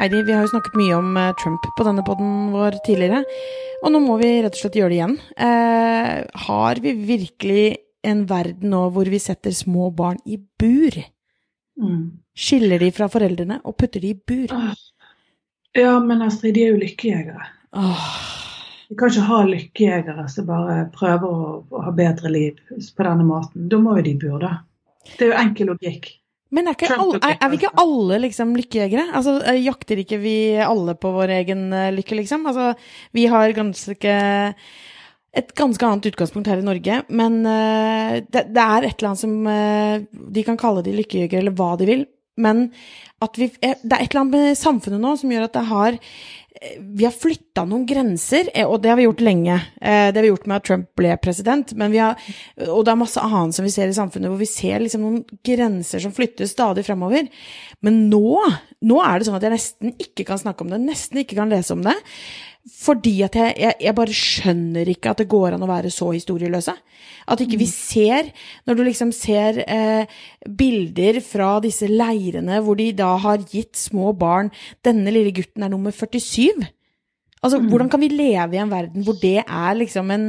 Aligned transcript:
Heidi, 0.00 0.22
vi 0.22 0.32
har 0.32 0.46
jo 0.46 0.48
snakket 0.54 0.76
mye 0.80 0.94
om 0.96 1.16
eh, 1.20 1.34
Trump 1.36 1.66
på 1.76 1.84
denne 1.84 2.00
poden 2.06 2.54
vår 2.54 2.78
tidligere, 2.86 3.18
og 3.84 3.90
nå 3.92 3.98
må 4.00 4.14
vi 4.16 4.30
rett 4.40 4.54
og 4.56 4.60
slett 4.62 4.78
gjøre 4.78 4.94
det 4.94 4.96
igjen. 4.96 5.16
Eh, 5.36 6.12
har 6.46 6.80
vi 6.80 6.94
virkelig 7.04 7.64
en 8.08 8.22
verden 8.30 8.72
nå 8.72 8.86
hvor 8.94 9.10
vi 9.12 9.20
setter 9.20 9.52
små 9.52 9.90
barn 9.92 10.16
i 10.24 10.38
bur? 10.40 10.96
Mm. 11.76 12.06
Skiller 12.32 12.80
de 12.80 12.88
fra 12.96 13.10
foreldrene 13.12 13.58
og 13.60 13.76
putter 13.76 14.00
de 14.00 14.14
i 14.14 14.16
bur? 14.16 14.54
Ja, 15.76 15.92
men 16.00 16.24
Astrid, 16.24 16.56
de 16.56 16.64
er 16.64 16.72
jo 16.72 16.80
lykkejegere. 16.80 17.50
Åh. 17.76 18.08
Vi 18.88 18.96
kan 18.96 19.12
ikke 19.12 19.26
ha 19.28 19.42
lykkejegere 19.50 20.24
som 20.32 20.48
bare 20.48 20.78
prøver 20.96 21.28
å, 21.28 21.50
å 21.60 21.84
ha 21.84 21.92
bedre 21.92 22.32
liv 22.32 22.64
på 22.72 23.04
denne 23.04 23.28
måten. 23.28 23.68
Da 23.68 23.84
må 23.84 23.98
jo 24.00 24.08
de 24.08 24.16
i 24.16 24.22
bur, 24.24 24.40
da. 24.40 24.62
Det 25.12 25.28
er 25.28 25.34
jo 25.34 25.38
enkel 25.44 25.74
logikk. 25.74 26.14
Men 26.50 26.66
er, 26.66 26.74
ikke 26.74 26.96
alle, 26.98 27.18
er, 27.22 27.36
er 27.38 27.50
vi 27.52 27.58
ikke 27.60 27.72
alle 27.78 28.20
liksom 28.24 28.54
lykkejegere? 28.58 29.08
Altså, 29.14 29.36
eh, 29.46 29.60
jakter 29.62 30.00
ikke 30.02 30.18
vi 30.22 30.36
alle 30.64 30.96
på 30.98 31.12
vår 31.14 31.32
egen 31.38 31.68
eh, 31.76 31.92
lykke, 31.94 32.18
liksom? 32.18 32.48
Altså, 32.50 32.72
vi 33.14 33.28
har 33.30 33.54
ganske 33.56 34.14
et 35.30 35.52
ganske 35.54 35.86
annet 35.86 36.08
utgangspunkt 36.10 36.48
her 36.50 36.58
i 36.58 36.66
Norge, 36.66 36.96
men 37.14 37.36
uh, 37.46 38.16
det, 38.18 38.48
det 38.50 38.62
er 38.64 38.86
et 38.88 38.96
eller 38.96 39.12
annet 39.12 39.20
som 39.20 39.36
uh, 39.46 40.24
De 40.34 40.42
kan 40.42 40.58
kalle 40.58 40.82
de 40.82 40.94
lykkejegere 40.96 41.44
eller 41.44 41.54
hva 41.54 41.76
de 41.78 41.86
vil, 41.86 42.02
men 42.40 42.64
at 43.22 43.38
vi, 43.38 43.46
det 43.60 43.70
er 43.70 44.00
et 44.00 44.08
eller 44.08 44.24
annet 44.24 44.34
med 44.34 44.58
samfunnet 44.58 45.02
nå 45.02 45.14
som 45.20 45.30
gjør 45.30 45.46
at 45.46 45.54
det 45.54 45.64
har 45.70 46.00
vi 46.80 47.06
har 47.06 47.14
flytta 47.14 47.62
noen 47.64 47.86
grenser, 47.88 48.50
eh, 48.54 48.66
og 48.66 48.82
det 48.82 48.90
har 48.90 48.98
vi 48.98 49.06
gjort 49.06 49.22
lenge. 49.24 49.54
Eh, 49.80 50.10
Det 50.10 50.16
har 50.18 50.22
vi 50.22 50.32
gjort 50.32 50.46
med 50.46 50.56
at 50.56 50.64
Trump 50.64 50.88
ble 50.96 51.16
president, 51.16 51.72
har, 51.72 52.16
og 52.68 52.84
det 52.84 52.92
er 52.92 52.96
masse 53.00 53.20
annet 53.20 53.54
som 53.54 53.64
vi 53.64 53.70
ser 53.70 53.88
i 53.88 53.96
samfunnet, 53.96 54.28
hvor 54.28 54.38
vi 54.38 54.46
ser 54.50 54.80
liksom 54.80 55.00
noen 55.00 55.24
grenser 55.44 56.00
som 56.00 56.12
flyttes 56.12 56.52
stadig 56.52 56.84
fremover. 56.84 57.28
Men 57.82 58.10
nå, 58.10 58.36
nå 58.82 59.00
er 59.04 59.18
det 59.18 59.26
sånn 59.28 59.36
at 59.36 59.42
jeg 59.42 59.56
nesten 59.56 59.94
ikke 59.98 60.26
kan 60.26 60.38
snakke 60.38 60.62
om 60.62 60.70
det, 60.70 60.80
nesten 60.80 61.22
ikke 61.22 61.36
kan 61.36 61.48
lese 61.48 61.72
om 61.72 61.82
det. 61.82 61.96
Fordi 62.68 63.14
at 63.24 63.36
jeg, 63.38 63.54
jeg, 63.56 63.76
jeg 63.80 63.96
bare 63.96 64.14
skjønner 64.14 64.88
ikke 64.92 65.14
at 65.14 65.22
det 65.22 65.30
går 65.32 65.56
an 65.56 65.64
å 65.64 65.68
være 65.70 65.92
så 65.92 66.10
historieløse. 66.12 66.74
At 67.32 67.40
ikke 67.40 67.60
vi 67.60 67.68
ser, 67.70 68.28
når 68.68 68.76
du 68.76 68.82
liksom 68.84 69.14
ser 69.16 69.62
eh, 69.64 70.18
bilder 70.44 71.22
fra 71.24 71.54
disse 71.64 71.88
leirene 71.88 72.60
hvor 72.64 72.76
de 72.76 72.90
da 72.96 73.14
har 73.22 73.40
gitt 73.48 73.78
små 73.80 74.12
barn 74.18 74.50
Denne 74.84 75.12
lille 75.14 75.32
gutten 75.34 75.64
er 75.64 75.72
nummer 75.72 75.94
47. 75.94 76.68
Altså, 77.40 77.62
hvordan 77.64 77.88
kan 77.88 78.02
vi 78.02 78.10
leve 78.12 78.58
i 78.58 78.60
en 78.60 78.72
verden 78.72 79.06
hvor 79.06 79.16
det 79.20 79.38
er 79.40 79.78
liksom 79.78 80.10
en 80.12 80.26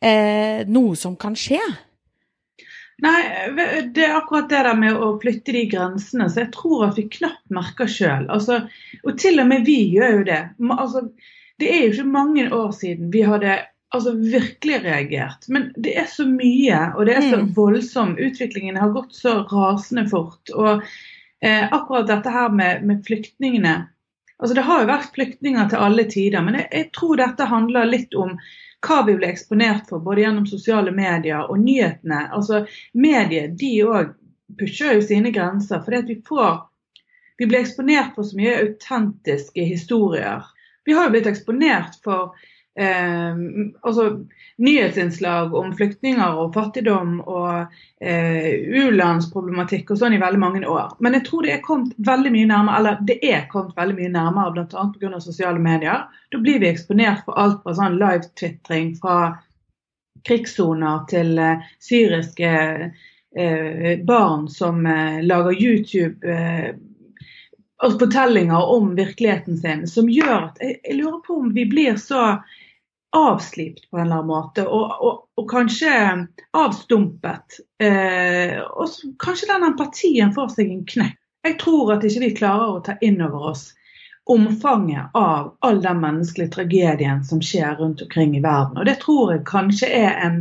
eh, 0.00 0.64
Noe 0.64 0.96
som 0.96 1.18
kan 1.20 1.36
skje? 1.36 1.60
Nei, 3.04 3.20
det 3.92 4.04
er 4.06 4.16
akkurat 4.16 4.48
det 4.48 4.62
der 4.64 4.76
med 4.78 4.96
å 4.96 5.16
flytte 5.20 5.52
de 5.52 5.64
grensene, 5.68 6.28
så 6.30 6.44
jeg 6.44 6.52
tror 6.54 6.86
at 6.86 6.98
vi 6.98 7.08
knapt 7.10 7.50
merker 7.52 7.90
sjøl. 7.90 8.28
Altså, 8.32 8.62
og 9.02 9.16
til 9.20 9.42
og 9.42 9.48
med 9.50 9.66
vi 9.66 9.80
gjør 9.96 10.20
jo 10.20 10.26
det. 10.28 10.42
Altså, 10.76 11.02
det 11.58 11.70
er 11.70 11.82
jo 11.84 11.92
ikke 11.92 12.10
mange 12.10 12.48
år 12.54 12.72
siden 12.74 13.10
vi 13.12 13.22
hadde 13.22 13.58
altså, 13.94 14.12
virkelig 14.18 14.80
reagert. 14.84 15.48
Men 15.48 15.68
det 15.76 15.94
er 16.00 16.06
så 16.10 16.26
mye, 16.26 16.80
og 16.96 17.06
det 17.06 17.14
er 17.16 17.28
så 17.30 17.40
Mm. 17.42 17.52
voldsom. 17.54 18.16
Utviklingen 18.18 18.76
har 18.76 18.90
gått 18.96 19.14
så 19.14 19.44
rasende 19.52 20.08
fort. 20.10 20.50
Og 20.54 20.82
eh, 21.42 21.68
akkurat 21.70 22.06
dette 22.10 22.30
her 22.30 22.48
med, 22.50 22.84
med 22.84 23.04
flyktningene 23.06 23.88
Altså, 24.42 24.54
det 24.54 24.64
har 24.66 24.80
jo 24.82 24.88
vært 24.90 25.12
flyktninger 25.14 25.68
til 25.70 25.78
alle 25.78 26.04
tider, 26.10 26.42
men 26.42 26.56
jeg, 26.58 26.66
jeg 26.72 26.88
tror 26.92 27.16
dette 27.16 27.46
handler 27.46 27.86
litt 27.86 28.14
om 28.18 28.32
hva 28.84 28.96
vi 29.06 29.14
blir 29.14 29.30
eksponert 29.30 29.86
for, 29.88 30.02
både 30.02 30.24
gjennom 30.24 30.46
sosiale 30.50 30.90
medier 30.92 31.46
og 31.48 31.60
nyhetene. 31.62 32.18
Altså, 32.34 32.64
Medier 32.98 33.46
de 33.54 33.70
òg 33.86 34.10
pusher 34.58 34.98
jo 34.98 35.04
sine 35.06 35.30
grenser. 35.32 35.80
fordi 35.86 35.96
at 36.02 36.10
vi 36.10 36.18
får 36.28 36.64
Vi 37.38 37.46
blir 37.46 37.60
eksponert 37.60 38.14
for 38.14 38.22
så 38.26 38.36
mye 38.36 38.58
autentiske 38.66 39.64
historier. 39.70 40.42
Vi 40.84 40.96
har 40.96 41.08
jo 41.08 41.14
blitt 41.14 41.28
eksponert 41.30 41.96
for 42.04 42.34
eh, 42.78 43.36
altså, 43.82 44.06
nyhetsinnslag 44.56 45.54
om 45.54 45.72
flyktninger 45.76 46.40
og 46.40 46.54
fattigdom 46.54 47.20
og 47.22 47.72
eh, 48.00 48.50
u-landsproblematikk 48.82 49.94
og 49.94 50.00
sånn 50.02 50.16
i 50.16 50.20
veldig 50.22 50.42
mange 50.42 50.64
år. 50.68 50.94
Men 51.04 51.18
jeg 51.18 51.26
tror 51.28 51.46
det 51.46 51.56
er 51.56 51.64
kommet 51.64 51.96
veldig 52.06 52.34
mye 52.34 52.50
nærmere, 52.50 52.82
eller 52.82 53.00
det 53.08 53.18
er 53.30 53.48
kommet 53.52 53.74
veldig 53.78 53.98
mye 54.02 54.12
nærmere, 54.14 54.54
bl.a. 54.54 54.86
pga. 54.94 55.20
sosiale 55.24 55.62
medier. 55.62 56.06
Da 56.30 56.42
blir 56.42 56.62
vi 56.62 56.70
eksponert 56.70 57.24
for 57.26 57.40
alt 57.40 57.62
fra 57.64 57.76
sånn 57.78 57.98
live-tvitring 58.02 58.94
fra 59.02 59.18
krigssoner 60.24 61.04
til 61.10 61.38
eh, 61.38 61.68
syriske 61.82 62.54
eh, 63.36 64.00
barn 64.06 64.48
som 64.48 64.86
eh, 64.86 65.22
lager 65.22 65.52
YouTube. 65.60 66.16
Eh, 66.26 66.74
fortellinger 67.82 68.70
om 68.70 68.94
virkeligheten 68.94 69.56
sin, 69.58 69.86
som 69.90 70.10
gjør 70.10 70.50
at 70.50 70.60
jeg, 70.62 70.78
jeg 70.84 70.98
lurer 71.00 71.20
på 71.26 71.38
om 71.42 71.50
vi 71.54 71.66
blir 71.68 71.98
så 72.00 72.38
avslipt 73.14 73.90
på 73.90 73.98
en 73.98 74.06
eller 74.06 74.22
annen 74.22 74.30
måte, 74.30 74.64
og, 74.66 74.94
og, 75.00 75.20
og 75.38 75.50
kanskje 75.50 75.92
avstumpet. 76.56 77.60
Eh, 77.82 78.58
og 78.58 79.14
kanskje 79.22 79.50
den 79.52 79.68
empatien 79.68 80.34
får 80.34 80.56
seg 80.56 80.72
en 80.72 80.82
knekk. 80.88 81.20
Jeg 81.44 81.58
tror 81.60 81.92
at 81.94 82.04
ikke 82.08 82.24
vi 82.24 82.36
klarer 82.38 82.72
å 82.72 82.82
ta 82.84 82.96
inn 83.04 83.20
over 83.22 83.50
oss 83.52 83.68
omfanget 84.32 85.12
av 85.14 85.52
all 85.60 85.82
den 85.84 86.00
menneskelige 86.00 86.54
tragedien 86.56 87.24
som 87.24 87.42
skjer 87.44 87.76
rundt 87.78 88.02
omkring 88.02 88.36
i 88.36 88.42
verden. 88.42 88.78
Og 88.80 88.88
det 88.88 88.96
tror 89.02 89.34
jeg 89.34 89.44
kanskje 89.46 89.90
er 89.92 90.14
en, 90.24 90.38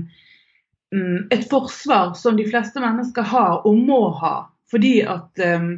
mm, 0.96 1.28
et 1.36 1.44
forsvar 1.52 2.14
som 2.18 2.40
de 2.40 2.48
fleste 2.48 2.80
mennesker 2.80 3.28
har 3.28 3.68
og 3.68 3.78
må 3.78 4.06
ha. 4.24 4.36
Fordi 4.72 5.02
at 5.04 5.44
um, 5.44 5.76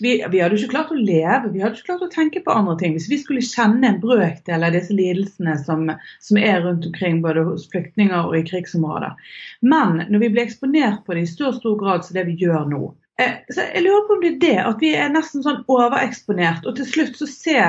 vi, 0.00 0.24
vi 0.30 0.40
hadde 0.40 0.56
ikke 0.58 0.72
klart 0.72 0.92
å 0.92 0.98
leve, 0.98 1.50
vi 1.52 1.62
hadde 1.62 1.78
ikke 1.78 1.88
klart 1.92 2.04
å 2.06 2.10
tenke 2.12 2.42
på 2.44 2.54
andre 2.54 2.76
ting. 2.80 2.96
Hvis 2.96 3.10
vi 3.10 3.20
skulle 3.20 3.44
kjenne 3.44 3.88
en 3.88 4.00
brøkdel 4.02 4.66
av 4.66 4.74
disse 4.74 4.94
lidelsene 4.96 5.54
som, 5.62 5.86
som 6.24 6.40
er 6.40 6.60
rundt 6.64 6.86
omkring 6.88 7.20
både 7.24 7.44
hos 7.46 7.68
flyktninger 7.72 8.26
og 8.26 8.36
i 8.38 8.44
krigsområder. 8.48 9.14
Men 9.62 10.02
når 10.08 10.26
vi 10.26 10.30
blir 10.34 10.46
eksponert 10.46 11.04
på 11.06 11.16
det 11.16 11.26
i 11.26 11.30
så 11.30 11.54
stor 11.56 11.78
grad 11.80 12.06
som 12.06 12.18
det 12.18 12.26
vi 12.30 12.38
gjør 12.42 12.68
nå, 12.70 12.82
eh, 13.22 13.36
så 13.54 13.68
jeg 13.68 13.84
lurer 13.86 14.06
på 14.08 14.16
om 14.16 14.24
det 14.24 14.32
er 14.32 14.40
det, 14.46 14.56
at 14.64 14.86
vi 14.86 14.94
er 14.98 15.12
nesten 15.14 15.44
sånn 15.46 15.62
overeksponert, 15.70 16.66
og 16.66 16.78
til 16.78 16.90
slutt 16.90 17.20
så 17.20 17.30
ser 17.30 17.66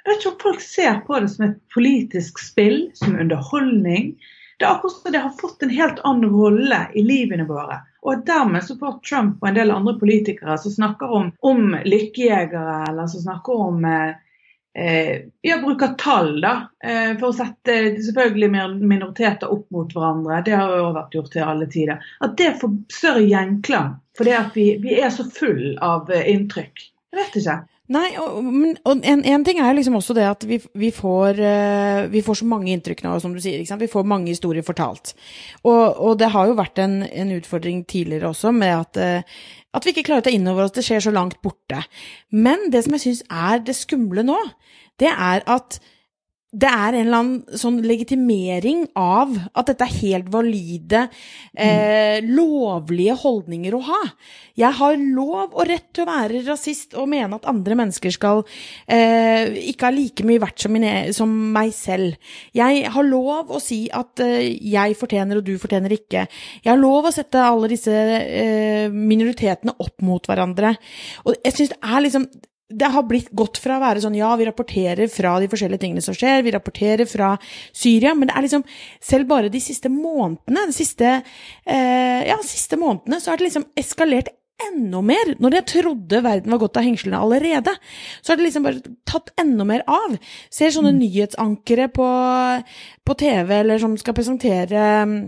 Jeg 0.00 0.08
vet 0.08 0.22
ikke 0.22 0.30
om 0.30 0.36
folk 0.40 0.62
ser 0.64 1.00
på 1.04 1.18
det 1.20 1.28
som 1.28 1.42
et 1.44 1.56
politisk 1.74 2.38
spill, 2.40 2.86
som 2.96 3.18
underholdning. 3.20 4.14
Det 4.56 4.64
er 4.64 4.70
akkurat 4.72 4.94
som 4.96 5.12
det 5.12 5.20
har 5.20 5.34
fått 5.36 5.62
en 5.62 5.72
helt 5.76 6.00
annen 6.08 6.32
rolle 6.32 6.78
i 6.96 7.02
livene 7.04 7.44
våre. 7.48 7.82
Og 8.02 8.24
dermed 8.26 8.64
så 8.64 8.76
får 8.80 8.98
Trump 9.04 9.42
og 9.42 9.48
en 9.50 9.58
del 9.58 9.72
andre 9.74 9.94
politikere 10.00 10.56
som 10.58 10.72
snakker 10.72 11.12
om, 11.18 11.30
om 11.44 11.74
lykkejegere, 11.84 12.76
eller 12.88 13.08
som 13.12 13.24
snakker 13.26 13.64
om 13.66 13.84
eh, 13.84 14.14
eh, 14.74 15.16
Ja, 15.44 15.58
bruker 15.60 15.94
tall, 16.00 16.38
da. 16.40 16.54
Eh, 16.84 17.12
for 17.20 17.30
å 17.30 17.36
sette 17.36 17.76
selvfølgelig 17.98 18.50
minoriteter 18.80 19.52
opp 19.52 19.66
mot 19.74 19.92
hverandre. 19.92 20.40
Det 20.46 20.56
har 20.56 20.72
jo 20.78 20.94
vært 20.96 21.18
gjort 21.18 21.32
til 21.34 21.44
alle 21.44 21.68
tider. 21.72 22.06
At 22.24 22.38
det 22.40 22.54
får 22.62 22.78
større 22.92 23.26
gjenklang. 23.26 23.98
Fordi 24.18 24.32
at 24.36 24.56
vi, 24.56 24.70
vi 24.82 24.96
er 25.00 25.12
så 25.14 25.26
full 25.28 25.76
av 25.84 26.08
eh, 26.12 26.24
inntrykk. 26.32 26.86
Jeg 27.10 27.20
vet 27.20 27.38
ikke. 27.42 27.60
Nei, 27.90 28.12
og, 28.22 28.36
og 28.86 29.00
en, 29.02 29.22
en 29.26 29.44
ting 29.46 29.58
er 29.58 29.74
liksom 29.74 29.96
også 29.98 30.14
det 30.14 30.26
at 30.28 30.44
vi, 30.46 30.60
vi, 30.78 30.92
får, 30.94 31.40
eh, 31.42 32.02
vi 32.12 32.22
får 32.22 32.38
så 32.38 32.46
mange 32.46 32.70
inntrykk 32.70 33.02
nå, 33.02 33.16
som 33.22 33.34
du 33.34 33.40
sier. 33.42 33.64
Vi 33.80 33.90
får 33.90 34.06
mange 34.06 34.30
historier 34.30 34.62
fortalt. 34.66 35.16
Og, 35.64 35.98
og 35.98 36.18
det 36.20 36.28
har 36.30 36.46
jo 36.46 36.58
vært 36.60 36.78
en, 36.84 37.00
en 37.02 37.32
utfordring 37.34 37.82
tidligere 37.90 38.30
også 38.30 38.52
med 38.54 38.76
at, 38.76 39.00
eh, 39.02 39.40
at 39.74 39.86
vi 39.86 39.94
ikke 39.94 40.06
klarer 40.06 40.22
å 40.22 40.28
ta 40.28 40.34
inn 40.34 40.46
over 40.52 40.68
oss 40.68 40.76
det 40.76 40.86
skjer 40.86 41.02
så 41.08 41.14
langt 41.14 41.40
borte. 41.42 41.82
Men 42.30 42.68
det 42.70 42.84
som 42.86 42.94
jeg 42.94 43.06
syns 43.08 43.24
er 43.26 43.64
det 43.66 43.74
skumle 43.78 44.26
nå, 44.26 44.38
det 45.02 45.10
er 45.10 45.42
at 45.50 45.80
det 46.50 46.66
er 46.66 46.96
en 46.96 47.04
eller 47.04 47.20
annen 47.20 47.58
sånn 47.60 47.76
legitimering 47.86 48.82
av 48.98 49.36
at 49.54 49.68
dette 49.70 49.86
er 49.86 49.98
helt 50.00 50.32
valide, 50.34 51.04
eh, 51.54 52.18
lovlige 52.26 53.14
holdninger 53.20 53.76
å 53.76 53.82
ha. 53.86 54.00
Jeg 54.58 54.74
har 54.80 54.96
lov 54.98 55.54
og 55.54 55.68
rett 55.68 55.86
til 55.94 56.02
å 56.02 56.10
være 56.10 56.42
rasist 56.48 56.96
og 56.98 57.06
mene 57.12 57.38
at 57.38 57.46
andre 57.46 57.78
mennesker 57.78 58.10
skal 58.10 58.42
eh, 58.90 59.46
ikke 59.70 59.86
ha 59.86 59.94
like 59.94 60.26
mye 60.26 60.42
verdt 60.42 60.66
som, 60.66 60.74
min, 60.74 60.88
som 61.14 61.30
meg 61.54 61.70
selv. 61.76 62.18
Jeg 62.52 62.82
har 62.90 63.06
lov 63.06 63.54
å 63.54 63.62
si 63.62 63.84
at 63.94 64.18
eh, 64.26 64.50
jeg 64.58 64.98
fortjener 64.98 65.38
og 65.38 65.46
du 65.46 65.54
fortjener 65.54 65.94
ikke. 65.94 66.26
Jeg 66.64 66.72
har 66.72 66.82
lov 66.82 67.06
å 67.06 67.14
sette 67.14 67.46
alle 67.46 67.70
disse 67.70 67.94
eh, 67.94 68.90
minoritetene 68.90 69.78
opp 69.78 70.02
mot 70.02 70.26
hverandre. 70.26 70.74
Og 71.28 71.38
jeg 71.44 71.54
synes 71.54 71.76
det 71.76 71.84
er 71.86 72.08
liksom 72.08 72.30
det 72.70 72.90
har 72.94 73.06
blitt 73.08 73.30
gått 73.36 73.58
fra 73.62 73.76
å 73.78 73.82
være 73.82 74.02
sånn 74.04 74.16
ja, 74.18 74.30
vi 74.38 74.46
rapporterer 74.48 75.10
fra 75.10 75.34
de 75.42 75.48
forskjellige 75.50 75.82
tingene 75.82 76.04
som 76.04 76.16
skjer, 76.16 76.44
vi 76.46 76.54
rapporterer 76.54 77.08
fra 77.10 77.32
Syria, 77.76 78.14
men 78.14 78.30
det 78.30 78.36
er 78.36 78.46
liksom 78.46 78.66
selv 79.02 79.30
bare 79.30 79.52
de 79.52 79.62
siste 79.62 79.90
månedene, 79.92 80.68
de 80.70 80.76
siste, 80.76 81.16
eh, 81.66 82.20
ja, 82.28 82.38
siste 82.46 82.78
månedene, 82.80 83.18
så 83.20 83.32
har 83.32 83.40
det 83.40 83.48
liksom 83.48 83.66
eskalert 83.78 84.30
enda 84.60 85.00
mer. 85.04 85.34
Når 85.40 85.56
jeg 85.56 85.68
trodde 85.72 86.22
verden 86.24 86.52
var 86.52 86.60
gått 86.62 86.76
av 86.76 86.86
hengslene 86.86 87.20
allerede, 87.20 87.72
så 88.20 88.32
har 88.32 88.40
det 88.40 88.48
liksom 88.48 88.66
bare 88.66 88.96
tatt 89.08 89.32
enda 89.40 89.66
mer 89.66 89.84
av. 89.88 90.16
Ser 90.52 90.74
sånne 90.74 90.92
nyhetsankere 90.98 91.88
på, 91.94 92.08
på 93.06 93.16
TV, 93.24 93.54
eller 93.62 93.80
som 93.82 93.96
skal 94.00 94.16
presentere 94.18 94.84
mm, 95.08 95.22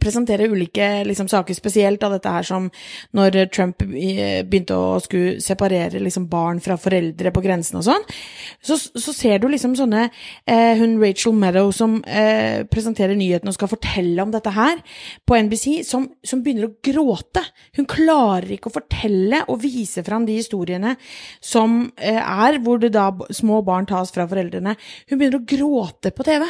presentere 0.00 0.46
ulike 0.48 0.86
liksom, 1.04 1.28
saker, 1.28 1.54
spesielt 1.56 2.02
av 2.06 2.14
dette 2.14 2.30
her 2.32 2.46
som 2.46 2.70
når 3.16 3.36
Trump 3.52 3.82
begynte 3.84 4.76
å 4.80 4.96
skulle 5.04 5.36
separere 5.44 6.00
liksom, 6.00 6.24
barn 6.30 6.60
fra 6.64 6.78
foreldre 6.80 7.32
på 7.34 7.42
grensen 7.44 7.76
og 7.80 7.84
sånn, 7.84 8.06
så, 8.64 8.78
så, 8.80 9.12
ser 9.12 9.42
du 9.42 9.46
liksom 9.52 9.74
sånne 9.76 10.06
eh, 10.08 10.80
Hun 10.80 10.96
Rachel 11.02 11.36
Meadow 11.36 11.68
som 11.76 11.98
eh, 12.08 12.64
presenterer 12.70 13.16
nyhetene 13.18 13.52
og 13.52 13.58
skal 13.58 13.70
fortelle 13.74 14.24
om 14.24 14.32
dette 14.32 14.54
her 14.54 14.80
på 15.28 15.36
NBC, 15.36 15.66
som, 15.84 16.08
som, 16.24 16.40
begynner 16.44 16.70
å 16.70 16.76
gråte. 16.84 17.44
Hun 17.76 17.88
klarer 17.88 18.56
ikke 18.56 18.72
å 18.72 18.76
fortelle 18.78 19.42
og 19.52 19.60
vise 19.62 20.04
fram 20.06 20.24
de 20.24 20.38
historiene 20.40 20.94
som 21.44 21.90
eh, 22.00 22.20
er 22.20 22.58
hvor 22.64 22.80
det 22.80 22.94
da 22.96 23.10
små 23.36 23.60
barn 23.66 23.88
tas 23.90 24.14
fra 24.16 24.24
foreldrene. 24.30 24.76
Hun 25.10 25.20
begynner 25.20 25.42
å 25.42 25.48
gråte 25.52 26.14
på 26.16 26.24
TV. 26.24 26.48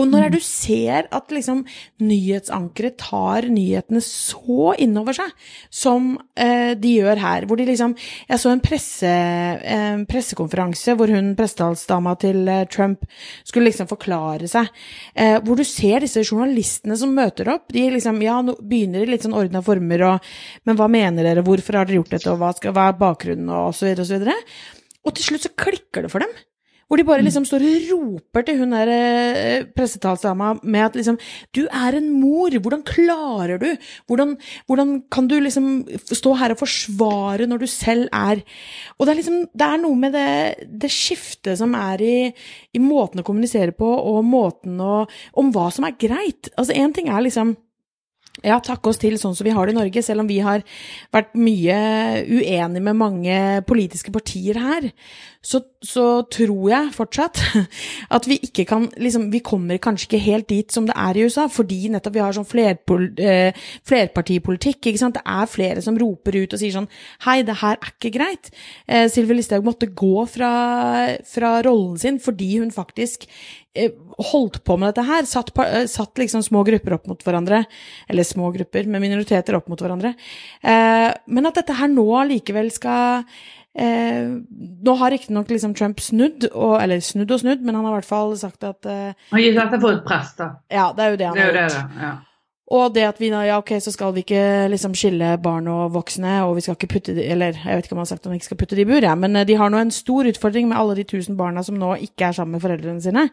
Og 0.00 0.08
når 0.08 0.30
mm. 0.30 0.32
du 0.32 0.40
ser 0.44 1.12
at 1.12 1.32
liksom 1.34 1.66
nyhetsankere 2.00 2.69
ankere 2.70 2.92
tar 2.96 3.48
nyhetene 3.50 4.00
så 4.04 4.74
innover 4.78 5.16
seg 5.16 5.30
som 5.70 6.14
eh, 6.38 6.72
de 6.78 6.94
gjør 7.00 7.20
her. 7.20 7.46
Hvor 7.46 7.58
de 7.58 7.66
liksom 7.66 7.96
Jeg 8.28 8.38
så 8.38 8.50
en 8.50 8.62
presse, 8.62 9.06
eh, 9.06 9.98
pressekonferanse 10.08 10.94
hvor 10.96 11.10
hun, 11.10 11.34
pressetalsdama 11.36 12.16
til 12.20 12.48
eh, 12.48 12.66
Trump, 12.70 13.04
skulle 13.44 13.70
liksom 13.70 13.90
forklare 13.90 14.48
seg. 14.48 14.70
Eh, 15.14 15.38
hvor 15.42 15.56
du 15.56 15.64
ser 15.64 16.00
disse 16.00 16.22
journalistene 16.22 16.96
som 16.96 17.14
møter 17.14 17.50
opp. 17.52 17.68
De 17.72 17.88
liksom 17.90 18.20
Ja, 18.22 18.40
no, 18.44 18.54
begynner 18.60 19.02
i 19.02 19.10
litt 19.10 19.24
sånn 19.24 19.36
ordna 19.36 19.62
former 19.64 20.06
og 20.06 20.28
Men 20.68 20.76
hva 20.76 20.86
mener 20.90 21.24
dere? 21.24 21.42
Hvorfor 21.42 21.78
har 21.78 21.88
dere 21.88 22.00
gjort 22.00 22.12
dette? 22.14 22.30
Og 22.30 22.38
hva, 22.40 22.52
skal, 22.54 22.74
hva 22.76 22.90
er 22.90 23.00
bakgrunnen? 23.00 23.48
Og 23.50 23.74
så 23.74 23.88
videre 23.88 24.04
og 24.04 24.10
så 24.10 24.18
videre. 24.18 24.36
Og 25.06 25.16
til 25.16 25.30
slutt 25.30 25.46
så 25.46 25.52
klikker 25.56 26.04
det 26.04 26.12
for 26.12 26.22
dem. 26.22 26.32
Hvor 26.90 26.98
de 26.98 27.06
bare 27.06 27.22
liksom 27.22 27.44
står 27.46 27.62
og 27.62 27.90
roper 27.92 28.42
til 28.46 28.56
hun 28.58 28.74
der 28.74 28.90
eh, 28.90 29.66
pressetalsdama 29.78 30.56
med 30.66 30.88
at 30.88 30.96
liksom 30.98 31.20
Du 31.54 31.62
er 31.70 31.94
en 31.94 32.08
mor! 32.10 32.50
Hvordan 32.50 32.82
klarer 32.82 33.60
du? 33.62 33.68
Hvordan, 34.10 34.34
hvordan, 34.66 34.96
kan 35.06 35.28
du 35.30 35.36
liksom 35.38 35.86
stå 36.02 36.34
her 36.40 36.56
og 36.56 36.58
forsvare 36.58 37.46
når 37.46 37.62
du 37.62 37.68
selv 37.70 38.08
er 38.10 38.42
Og 38.98 39.06
det 39.06 39.12
er 39.14 39.20
liksom 39.20 39.38
Det 39.54 39.68
er 39.68 39.78
noe 39.84 40.02
med 40.02 40.18
det, 40.18 40.66
det 40.82 40.90
skiftet 40.90 41.60
som 41.62 41.78
er 41.78 42.02
i, 42.02 42.18
i 42.74 42.82
måten 42.82 43.22
å 43.22 43.26
kommunisere 43.26 43.70
på, 43.70 43.86
og 43.86 44.24
måten 44.26 44.82
å 44.82 45.04
Om 45.38 45.54
hva 45.54 45.70
som 45.70 45.86
er 45.86 45.94
greit. 45.94 46.50
Altså, 46.58 46.74
én 46.74 46.90
ting 46.94 47.06
er 47.06 47.22
liksom 47.22 47.54
ja, 48.44 48.56
takke 48.64 48.88
oss 48.88 49.00
til 49.00 49.18
sånn 49.20 49.34
som 49.36 49.44
vi 49.44 49.52
har 49.54 49.66
det 49.66 49.74
i 49.74 49.78
Norge, 49.78 50.02
selv 50.04 50.22
om 50.22 50.28
vi 50.30 50.38
har 50.44 50.62
vært 51.12 51.34
mye 51.36 51.76
uenige 52.24 52.84
med 52.84 52.96
mange 52.96 53.36
politiske 53.68 54.12
partier 54.14 54.60
her, 54.60 54.88
så, 55.44 55.62
så, 55.80 56.04
tror 56.28 56.66
jeg 56.68 56.92
fortsatt 56.92 57.40
at 58.16 58.26
vi 58.28 58.36
ikke 58.44 58.66
kan 58.68 58.82
liksom, 59.00 59.30
Vi 59.32 59.40
kommer 59.44 59.80
kanskje 59.80 60.10
ikke 60.10 60.20
helt 60.26 60.48
dit 60.50 60.72
som 60.72 60.84
det 60.84 60.92
er 61.00 61.16
i 61.16 61.24
USA, 61.24 61.46
fordi 61.48 61.88
nettopp 61.92 62.18
vi 62.18 62.20
har 62.20 62.36
sånn 62.36 62.48
flerpol, 62.48 63.06
eh, 63.16 63.56
flerpartipolitikk. 63.88 64.82
ikke 64.84 65.00
sant? 65.00 65.16
Det 65.16 65.24
er 65.24 65.48
flere 65.48 65.84
som 65.84 65.96
roper 65.96 66.42
ut 66.42 66.52
og 66.52 66.60
sier 66.60 66.76
sånn 66.76 66.90
Hei, 67.24 67.40
det 67.46 67.56
her 67.62 67.78
er 67.78 67.94
ikke 67.94 68.12
greit. 68.18 68.52
Eh, 68.86 69.08
Sylvi 69.12 69.38
Listhaug 69.38 69.64
måtte 69.64 69.88
gå 69.88 70.26
fra, 70.28 70.52
fra 71.24 71.56
rollen 71.64 71.96
sin 72.00 72.20
fordi 72.20 72.58
hun 72.60 72.72
faktisk 72.74 73.24
Eh, 74.20 74.30
holdt 74.32 74.60
på 74.64 74.76
med 74.78 74.90
dette 74.90 75.06
her. 75.06 75.24
Satt, 75.28 75.52
eh, 75.58 75.86
satt, 75.86 76.18
liksom 76.18 76.42
små 76.42 76.64
grupper 76.64 76.92
opp 76.92 77.06
mot 77.06 77.24
hverandre. 77.24 77.64
Eller 78.08 78.22
små 78.22 78.52
grupper 78.52 78.86
med 78.86 79.00
minoriteter 79.00 79.56
opp 79.56 79.68
mot 79.68 79.80
hverandre. 79.80 80.14
Eh, 80.62 81.08
men 81.26 81.46
at 81.46 81.54
dette 81.54 81.76
her 81.76 81.88
nå 81.88 82.06
likevel 82.28 82.70
skal 82.72 83.24
eh, 83.74 84.26
Nå 84.82 84.94
har 84.98 85.10
riktignok 85.10 85.50
liksom 85.50 85.74
Trump 85.74 86.00
snudd, 86.00 86.48
og, 86.52 86.80
eller 86.82 87.00
snudd 87.00 87.30
og 87.30 87.40
snudd, 87.40 87.62
men 87.62 87.74
han 87.74 87.84
har 87.84 87.94
i 87.94 88.00
hvert 88.00 88.10
fall 88.10 88.34
sagt 88.38 88.64
at 88.66 88.86
eh, 88.86 89.12
Han 89.30 89.44
gir 89.44 89.54
dette 89.56 89.80
for 89.80 89.94
et 89.94 90.04
press, 90.06 90.34
da. 90.38 90.54
Ja, 90.70 90.90
det 90.96 91.04
er 91.04 91.14
jo 91.14 91.20
det 91.20 91.30
han 91.30 91.38
det 91.38 91.46
har 91.46 91.54
gjort. 91.54 91.78
Det, 91.78 92.04
ja. 92.06 92.16
Og 92.70 92.92
det 92.94 93.02
at 93.02 93.18
vi 93.18 93.32
nå, 93.32 93.40
ja 93.48 93.56
ok, 93.58 93.72
så 93.82 93.90
skal 93.90 94.12
vi 94.14 94.22
ikke 94.22 94.68
liksom 94.70 94.92
skille 94.94 95.32
barn 95.42 95.66
og 95.70 95.90
voksne, 95.96 96.36
og 96.46 96.54
vi 96.54 96.62
skal 96.62 96.76
ikke 96.76 96.88
putte 96.92 97.14
de, 97.16 97.24
eller 97.34 97.56
jeg 97.58 97.80
vet 97.80 97.88
ikke 97.88 97.96
om 97.96 97.98
han 97.98 98.06
har 98.06 98.10
sagt 98.12 98.22
at 98.22 98.30
han 98.30 98.38
ikke 98.38 98.46
skal 98.46 98.60
putte 98.60 98.78
de 98.78 98.84
i 98.84 98.86
bur, 98.86 99.02
ja, 99.02 99.16
men 99.18 99.34
eh, 99.40 99.46
de 99.48 99.56
har 99.58 99.72
nå 99.72 99.80
en 99.82 99.90
stor 99.94 100.28
utfordring 100.30 100.68
med 100.70 100.78
alle 100.78 100.94
de 101.00 101.04
tusen 101.10 101.38
barna 101.38 101.64
som 101.66 101.80
nå 101.80 101.96
ikke 102.06 102.28
er 102.28 102.36
sammen 102.38 102.54
med 102.54 102.62
foreldrene 102.62 103.02
sine. 103.02 103.26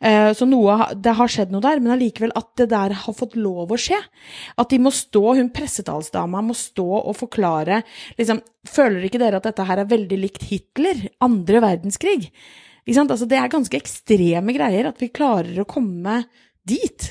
Uh, 0.00 0.32
så 0.36 0.48
noe, 0.48 0.78
det 0.96 1.12
har 1.18 1.32
skjedd 1.32 1.52
noe 1.52 1.64
der, 1.66 1.82
men 1.84 1.92
allikevel 1.92 2.32
at 2.40 2.48
det 2.56 2.70
der 2.72 2.96
har 3.02 3.18
fått 3.18 3.36
lov 3.36 3.74
å 3.74 3.80
skje. 3.80 4.00
At 4.56 4.72
de 4.72 4.80
må 4.80 4.94
stå, 4.96 5.26
hun 5.36 5.52
pressetalsdama 5.52 6.40
må 6.48 6.56
stå 6.56 6.88
og 7.02 7.12
forklare 7.20 7.82
liksom, 8.18 8.40
Føler 8.68 9.06
ikke 9.06 9.16
dere 9.22 9.38
at 9.38 9.46
dette 9.48 9.64
her 9.64 9.80
er 9.80 9.88
veldig 9.88 10.16
likt 10.20 10.42
Hitler, 10.50 10.98
andre 11.24 11.62
verdenskrig? 11.64 12.26
Altså, 12.84 13.24
det 13.24 13.38
er 13.40 13.52
ganske 13.52 13.78
ekstreme 13.78 14.52
greier 14.52 14.90
at 14.90 15.00
vi 15.00 15.08
klarer 15.08 15.62
å 15.62 15.68
komme 15.68 16.18
dit. 16.68 17.06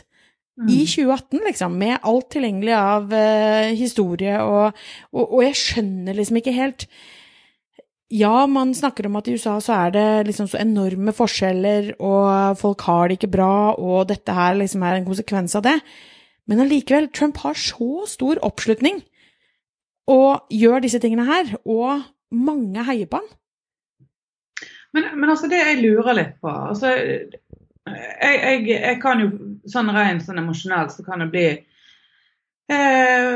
I 0.68 0.82
2018, 0.84 1.40
mm. 1.40 1.46
liksom, 1.48 1.78
med 1.80 1.96
alt 2.04 2.28
tilgjengelig 2.34 2.76
av 2.76 3.14
uh, 3.14 3.70
historie, 3.80 4.36
og, 4.44 4.76
og, 5.14 5.24
og, 5.24 5.40
jeg 5.46 5.56
skjønner 5.56 6.18
liksom 6.18 6.42
ikke 6.42 6.56
helt 6.58 6.86
Ja, 8.12 8.48
man 8.50 8.74
snakker 8.74 9.06
om 9.06 9.20
at 9.20 9.30
i 9.30 9.36
USA 9.38 9.60
så 9.62 9.76
er 9.86 9.92
det 9.94 10.06
liksom 10.32 10.50
så 10.50 10.58
enorme 10.60 11.14
forskjeller, 11.14 11.94
og 12.02 12.58
folk 12.58 12.82
har 12.90 13.08
det 13.08 13.20
ikke 13.20 13.36
bra, 13.38 13.76
og 13.78 14.08
dette 14.10 14.34
her 14.34 14.58
liksom 14.58 14.84
er 14.84 14.98
en 14.98 15.06
konsekvens 15.06 15.54
av 15.60 15.68
det. 15.68 15.78
Men 16.50 16.64
allikevel, 16.64 17.12
Trump 17.14 17.38
har 17.46 17.54
så 17.54 18.08
stor 18.10 18.42
oppslutning 18.42 19.04
og 20.10 20.50
gjør 20.50 20.82
disse 20.82 21.00
tingene 21.00 21.28
her, 21.28 21.54
og 21.70 22.02
mange 22.34 22.84
heier 22.88 23.06
på 23.06 23.22
han. 23.22 23.30
Men, 24.98 25.12
men 25.22 25.30
altså, 25.30 25.46
det 25.52 25.62
jeg 25.62 25.82
lurer 25.84 26.18
litt 26.18 26.34
på 26.42 26.50
altså 26.50 26.96
jeg, 27.96 28.38
jeg, 28.44 28.62
jeg, 28.76 29.00
kan 29.02 29.24
jo 29.24 29.32
sånn 29.70 29.92
rent 29.96 30.26
sånn 30.26 30.42
emosjonelt 30.42 30.94
så 30.94 31.06
kan 31.06 31.24
jeg 31.24 31.32
bli 31.34 31.48
eh, 32.74 33.36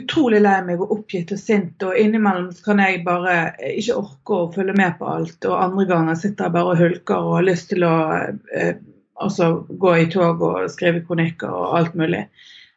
utrolig 0.00 0.42
lei 0.42 0.56
meg 0.66 0.82
og 0.82 0.94
oppgitt 0.98 1.34
og 1.34 1.40
sint. 1.42 1.82
Og 1.86 1.98
innimellom 1.98 2.50
kan 2.64 2.82
jeg 2.82 3.02
bare 3.06 3.36
ikke 3.72 3.98
orke 4.02 4.38
å 4.38 4.52
følge 4.54 4.76
med 4.78 4.96
på 5.00 5.10
alt. 5.10 5.38
Og 5.48 5.58
andre 5.58 5.88
ganger 5.90 6.22
sitter 6.22 6.48
jeg 6.48 6.56
bare 6.58 6.74
og 6.74 6.82
hulker 6.84 7.26
og 7.26 7.36
har 7.38 7.48
lyst 7.50 7.70
til 7.72 7.86
å 7.88 7.94
eh, 8.54 8.74
altså 9.20 9.52
gå 9.68 9.96
i 10.00 10.08
tog 10.12 10.42
og 10.42 10.70
skrive 10.72 11.04
kronikker 11.06 11.52
og 11.52 11.78
alt 11.80 11.96
mulig. 11.98 12.24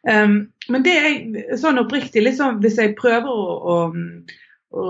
Um, 0.04 0.50
men 0.68 0.82
det 0.84 0.94
er 1.00 1.54
sånn 1.56 1.80
oppriktig, 1.80 2.20
liksom, 2.26 2.58
hvis 2.60 2.76
jeg 2.76 2.96
prøver 2.98 3.30
å, 3.30 3.54
å 3.56 3.76
å 4.74 4.86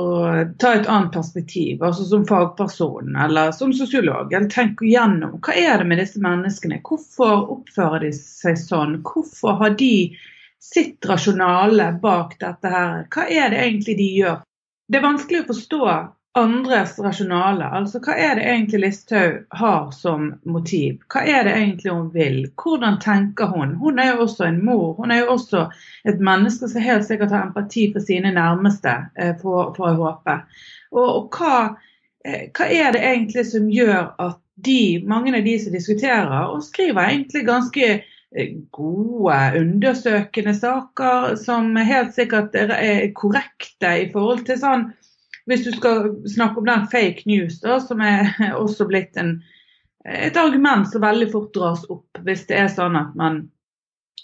ta 0.58 0.70
et 0.74 0.86
annet 0.88 1.12
perspektiv, 1.12 1.82
altså 1.84 2.06
som 2.08 2.24
fagperson 2.28 3.16
eller 3.20 3.52
som 3.52 3.72
sosiolog. 3.76 4.32
eller 4.32 4.48
tenke 4.52 4.88
gjennom 4.88 5.36
hva 5.44 5.56
er 5.60 5.82
det 5.82 5.88
med 5.90 6.00
disse 6.00 6.22
menneskene. 6.24 6.80
Hvorfor 6.88 7.50
oppfører 7.58 8.06
de 8.06 8.12
seg 8.16 8.56
sånn? 8.60 8.98
Hvorfor 9.04 9.60
har 9.60 9.76
de 9.80 9.94
sitt 10.64 11.04
rasjonale 11.08 11.90
bak 12.00 12.38
dette 12.40 12.72
her? 12.72 13.04
Hva 13.12 13.28
er 13.28 13.52
det 13.52 13.60
egentlig 13.66 13.98
de 14.00 14.10
gjør? 14.22 14.42
Det 14.88 15.00
er 15.00 15.08
vanskelig 15.08 15.44
å 15.44 15.50
forstå 15.52 15.82
andres 16.34 16.98
rasjonale. 16.98 17.66
Altså 17.78 18.00
hva 18.02 18.16
er 18.18 18.38
det 18.38 18.44
egentlig 18.48 18.80
Listhaug 18.82 19.36
har 19.54 19.90
som 19.94 20.32
motiv? 20.42 20.96
Hva 21.12 21.22
er 21.30 21.46
det 21.46 21.52
egentlig 21.54 21.92
hun 21.92 22.08
vil? 22.14 22.38
Hvordan 22.58 22.98
tenker 23.02 23.52
hun? 23.54 23.76
Hun 23.78 24.00
er 24.02 24.12
jo 24.12 24.24
også 24.26 24.48
en 24.48 24.58
mor. 24.66 24.96
Hun 24.98 25.14
er 25.14 25.22
jo 25.22 25.36
også 25.36 25.68
et 26.10 26.18
menneske 26.18 26.68
som 26.70 26.82
helt 26.82 27.06
sikkert 27.06 27.34
har 27.34 27.46
empati 27.46 27.86
for 27.92 28.02
sine 28.02 28.34
nærmeste, 28.34 28.96
eh, 29.14 29.34
får 29.42 29.78
jeg 29.78 30.00
håpe. 30.00 30.38
Og, 30.92 31.06
og 31.06 31.38
hva, 31.38 31.60
eh, 32.26 32.48
hva, 32.50 32.66
er 32.66 32.90
det 32.96 33.04
egentlig 33.12 33.46
som 33.52 33.70
gjør 33.70 34.10
at 34.26 34.40
de, 34.66 35.04
mange 35.06 35.36
av 35.36 35.46
de 35.46 35.54
som 35.62 35.74
diskuterer, 35.74 36.50
og 36.50 36.66
skriver 36.66 37.12
egentlig 37.12 37.46
ganske 37.46 37.92
eh, 37.94 38.58
gode, 38.74 39.38
undersøkende 39.62 40.58
saker 40.58 41.38
som 41.38 41.76
helt 41.78 42.14
sikkert 42.18 42.58
er 42.58 43.06
korrekte 43.14 43.96
i 44.02 44.10
forhold 44.10 44.46
til 44.50 44.58
sånn 44.58 44.88
hvis 45.50 45.64
du 45.66 45.72
skal 45.74 46.14
snakke 46.30 46.60
om 46.60 46.68
den 46.68 46.86
fake 46.92 47.26
news, 47.28 47.60
da, 47.64 47.78
som 47.80 48.00
er 48.04 48.32
også 48.62 48.88
blitt 48.90 49.18
en, 49.20 49.36
et 50.04 50.36
argument 50.36 50.88
som 50.90 51.04
veldig 51.04 51.30
fort 51.32 51.52
dras 51.56 51.84
opp 51.92 52.22
hvis 52.24 52.46
det 52.50 52.60
er 52.60 52.72
sånn 52.72 52.96
at 53.00 53.12
man 53.18 53.44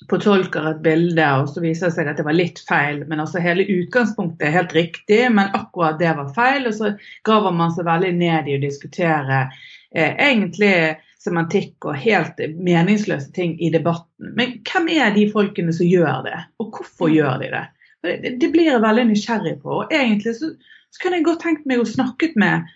fortolker 0.09 0.65
et 0.71 0.81
bilde, 0.85 1.27
og 1.41 1.51
så 1.51 1.61
viser 1.61 1.91
det 1.91 1.97
seg 1.97 2.09
at 2.09 2.21
det 2.21 2.25
var 2.25 2.37
litt 2.37 2.61
feil. 2.69 3.03
Men 3.11 3.21
altså 3.21 3.43
hele 3.43 3.67
utgangspunktet 3.69 4.47
er 4.47 4.55
helt 4.55 4.73
riktig, 4.77 5.21
men 5.35 5.53
akkurat 5.57 5.99
det 6.01 6.15
var 6.17 6.31
feil. 6.37 6.69
Og 6.71 6.77
så 6.79 6.95
graver 7.27 7.53
man 7.57 7.75
seg 7.75 7.89
veldig 7.89 8.15
ned 8.17 8.49
i 8.49 8.57
å 8.57 8.63
diskutere 8.63 9.43
eh, 9.45 10.15
egentlig 10.15 10.73
semantikk 11.21 11.85
og 11.85 12.01
helt 12.01 12.41
meningsløse 12.57 13.29
ting 13.37 13.59
i 13.61 13.69
debatten. 13.75 14.33
Men 14.39 14.57
hvem 14.65 14.89
er 14.97 15.13
de 15.17 15.29
folkene 15.33 15.75
som 15.77 15.89
gjør 15.89 16.25
det, 16.31 16.39
og 16.63 16.73
hvorfor 16.79 17.13
gjør 17.13 17.43
de 17.43 17.53
det? 17.53 17.65
Det, 18.01 18.37
det 18.41 18.49
blir 18.55 18.71
jeg 18.71 18.81
veldig 18.81 19.11
nysgjerrig 19.11 19.59
på. 19.61 19.83
og 19.83 19.93
egentlig 19.93 20.39
så 20.39 20.55
så 20.91 21.03
kunne 21.03 21.21
jeg 21.21 21.27
godt 21.29 21.43
tenkt 21.45 21.67
meg 21.71 21.83
å 21.83 21.89
snakke 21.89 22.31
med, 22.41 22.69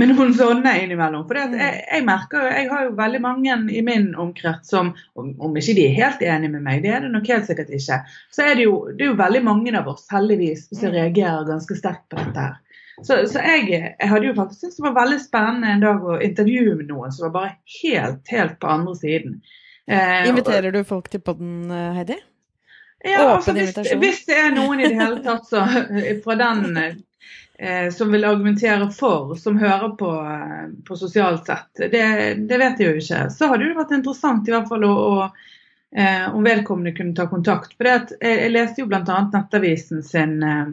med 0.00 0.10
noen 0.12 0.32
sånne 0.36 0.72
innimellom. 0.82 1.26
For 1.28 1.38
jeg, 1.38 1.54
jeg, 1.60 2.04
merker 2.06 2.48
jeg 2.50 2.68
har 2.72 2.88
jo 2.88 2.96
veldig 2.98 3.20
mange 3.24 3.56
i 3.74 3.84
min 3.86 4.10
omkrets 4.20 4.72
som, 4.72 4.92
om, 5.20 5.32
om, 5.38 5.56
ikke 5.60 5.76
de 5.76 5.86
er 5.88 5.96
helt 5.98 6.24
enige 6.24 6.56
med 6.56 6.66
meg, 6.66 6.82
det 6.84 6.94
er 6.94 7.06
det 7.06 7.12
nok 7.14 7.30
helt 7.30 7.48
sikkert 7.50 7.72
ikke, 7.76 8.02
så 8.34 8.46
er 8.48 8.58
det 8.58 8.68
jo, 8.68 8.76
det 8.92 9.06
er 9.06 9.12
jo 9.12 9.22
veldig 9.22 9.44
mange 9.46 9.74
av 9.78 9.90
oss, 9.92 10.06
heldigvis, 10.12 10.68
som 10.72 10.90
mm. 10.90 10.98
reagerer 10.98 11.48
ganske 11.50 11.80
sterkt 11.80 12.06
på 12.12 12.20
dette 12.20 12.48
her. 12.48 12.60
Så, 13.02 13.16
så 13.26 13.40
jeg, 13.42 13.64
jeg, 13.74 14.06
hadde 14.06 14.28
jo 14.28 14.36
faktisk 14.36 14.60
syntes 14.60 14.76
det 14.78 14.84
var 14.84 15.00
veldig 15.00 15.16
spennende 15.18 15.72
en 15.74 15.80
dag 15.82 16.04
å 16.06 16.20
intervjue 16.22 16.76
med 16.78 16.92
noen 16.92 17.10
som 17.12 17.26
var 17.26 17.32
bare 17.34 17.56
helt, 17.80 18.22
helt 18.30 18.54
på 18.62 18.70
andre 18.70 18.94
siden. 19.00 19.40
Eh, 19.90 20.28
Inviterer 20.30 20.70
du 20.72 20.78
folk 20.86 21.10
til 21.10 21.20
podden, 21.26 21.72
Heidi? 21.96 22.20
Ja, 23.04 23.34
altså, 23.34 23.52
hvis, 23.52 23.74
hvis, 24.00 24.22
det 24.24 24.36
er 24.40 24.54
noen 24.54 24.80
i 24.80 24.86
det 24.88 24.96
hele 24.96 25.20
tatt 25.24 25.44
så, 25.50 25.66
fra 26.24 26.36
den 26.40 26.78
eh, 26.80 26.94
som 27.94 28.12
vil 28.12 28.24
argumentere 28.24 28.90
for, 28.90 29.34
som 29.34 29.58
hører 29.58 29.88
på, 29.98 30.10
eh, 30.10 30.70
på 30.88 30.96
sosialt 30.96 31.46
sett, 31.46 31.70
det, 31.76 32.34
det, 32.48 32.58
vet 32.58 32.80
jeg 32.80 32.88
jo 32.88 33.02
ikke. 33.02 33.20
Så 33.30 33.46
hadde 33.46 33.68
det 33.68 33.76
vært 33.78 33.94
interessant 33.94 34.48
i 34.48 34.54
hvert 34.54 34.68
fall 34.68 34.86
å, 34.88 34.94
å 34.94 35.28
eh, 35.96 36.34
om 36.34 36.42
vedkommende 36.44 36.96
kunne 36.96 37.14
ta 37.14 37.28
kontakt. 37.30 37.76
For 37.78 37.88
jeg, 37.88 38.18
jeg, 38.20 38.50
leste 38.50 38.82
jo 38.82 38.90
bl.a. 38.90 39.20
Nettavisen 39.30 40.02
sin 40.02 40.42
eh, 40.42 40.66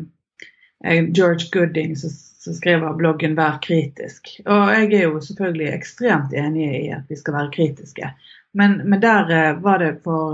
eh, 0.85 1.05
George 1.13 1.51
Gooding 1.53 1.93
som, 1.95 2.09
som 2.41 2.57
skriver 2.57 2.97
bloggen 2.97 3.37
'Vær 3.37 3.59
kritisk'. 3.61 4.39
Og 4.47 4.73
jeg 4.73 4.93
er 4.93 5.05
jo 5.05 5.21
selvfølgelig 5.21 5.73
ekstremt 5.75 6.33
enig 6.33 6.69
i 6.79 6.87
at 6.97 7.05
vi 7.09 7.19
skal 7.19 7.37
være 7.37 7.53
kritiske. 7.59 8.13
Men, 8.57 8.81
men 8.89 8.99
der 8.99 9.61
var 9.63 9.77
det 9.79 10.01
for 10.03 10.33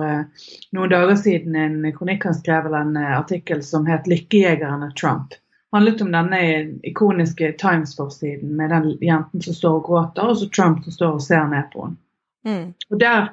noen 0.73 0.89
dager 0.89 1.19
siden 1.19 1.53
en 1.53 1.83
kronikk 1.93 2.23
han 2.25 2.33
skrev, 2.33 2.65
eller 2.65 2.87
en 2.87 2.97
artikkel 2.97 3.61
som 3.63 3.85
het 3.85 4.07
'Lykkejegeren 4.07 4.87
av 4.87 4.95
Trump'. 4.97 5.37
Handlet 5.71 6.01
om 6.01 6.11
denne 6.11 6.41
ikoniske 6.87 7.51
Times-forsiden 7.59 8.55
med 8.55 8.69
den 8.69 8.91
jenten 9.01 9.41
som 9.41 9.53
står 9.53 9.79
og 9.79 9.87
gråter, 9.89 10.29
og 10.31 10.37
så 10.39 10.49
Trump 10.49 10.83
som 10.83 10.95
står 10.95 11.15
og 11.19 11.23
ser 11.23 11.47
ned 11.51 11.71
på 11.73 11.87
henne. 11.87 12.01
Mm. 12.47 12.67
Og 12.89 12.99
der, 12.99 13.31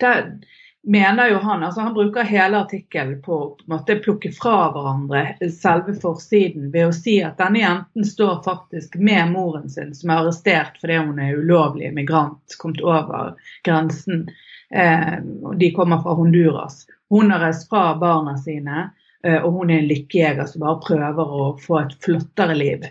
der 0.00 0.22
mener 0.86 1.28
jo 1.28 1.38
han 1.42 1.62
altså 1.62 1.80
Han 1.80 1.94
bruker 1.94 2.22
hele 2.22 2.60
artikkelen 2.62 3.18
på 3.22 3.38
å 3.68 3.78
plukke 4.04 4.30
fra 4.32 4.70
hverandre 4.72 5.50
selve 5.52 5.96
forsiden 6.00 6.70
ved 6.72 6.88
å 6.88 6.94
si 6.94 7.18
at 7.26 7.40
denne 7.42 7.60
jenten 7.60 8.06
står 8.06 8.42
faktisk 8.46 8.94
med 8.96 9.32
moren 9.34 9.68
sin, 9.70 9.94
som 9.94 10.10
er 10.10 10.22
arrestert 10.22 10.78
fordi 10.80 11.00
hun 11.02 11.18
er 11.18 11.36
ulovlig 11.36 11.92
migrant, 11.94 12.56
kommet 12.58 12.80
over 12.80 13.34
grensen. 13.66 14.28
Eh, 14.70 15.18
de 15.58 15.72
kommer 15.74 16.00
fra 16.02 16.14
Honduras. 16.14 16.86
Hun 17.10 17.30
har 17.30 17.44
reist 17.44 17.68
fra 17.68 17.92
barna 17.98 18.38
sine, 18.38 18.90
og 19.42 19.58
hun 19.58 19.70
er 19.70 19.82
en 19.82 19.90
lykkejeger 19.90 20.48
som 20.50 20.64
bare 20.64 20.82
prøver 20.84 21.36
å 21.40 21.50
få 21.62 21.80
et 21.82 21.94
flottere 22.04 22.56
liv. 22.58 22.88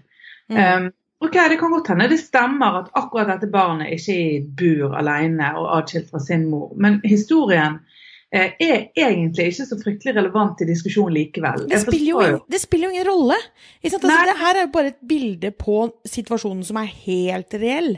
Mm. 0.51 0.59
Um, 0.59 0.87
ok, 1.25 1.37
Det 1.49 1.59
kan 1.61 1.73
godt 1.73 1.91
hende 1.93 2.09
det 2.11 2.21
stemmer 2.21 2.81
at 2.81 2.93
akkurat 2.93 3.31
dette 3.33 3.51
barnet 3.53 3.93
ikke 3.95 4.15
er 4.15 4.31
i 4.35 4.41
bur 4.61 4.97
alene 4.99 5.53
og 5.57 5.71
atskilt 5.79 6.11
fra 6.11 6.21
sin 6.23 6.49
mor, 6.51 6.73
men 6.75 7.01
historien 7.05 7.79
Eh, 7.79 7.94
er 8.35 8.87
egentlig 8.95 9.47
ikke 9.51 9.65
så 9.69 9.77
fryktelig 9.79 10.15
relevant 10.17 10.61
i 10.61 10.67
diskusjonen 10.67 11.15
likevel. 11.15 11.65
Det 11.71 11.79
spiller, 11.83 12.09
jo, 12.09 12.39
det 12.51 12.59
spiller 12.61 12.89
jo 12.89 12.95
ingen 12.95 13.07
rolle. 13.07 13.37
Altså, 13.83 13.99
det 14.03 14.35
her 14.41 14.59
er 14.59 14.61
jo 14.65 14.71
bare 14.73 14.91
et 14.91 15.01
bilde 15.07 15.51
på 15.55 15.77
situasjonen 16.09 16.63
som 16.67 16.79
er 16.81 16.89
helt 17.05 17.55
reell. 17.61 17.91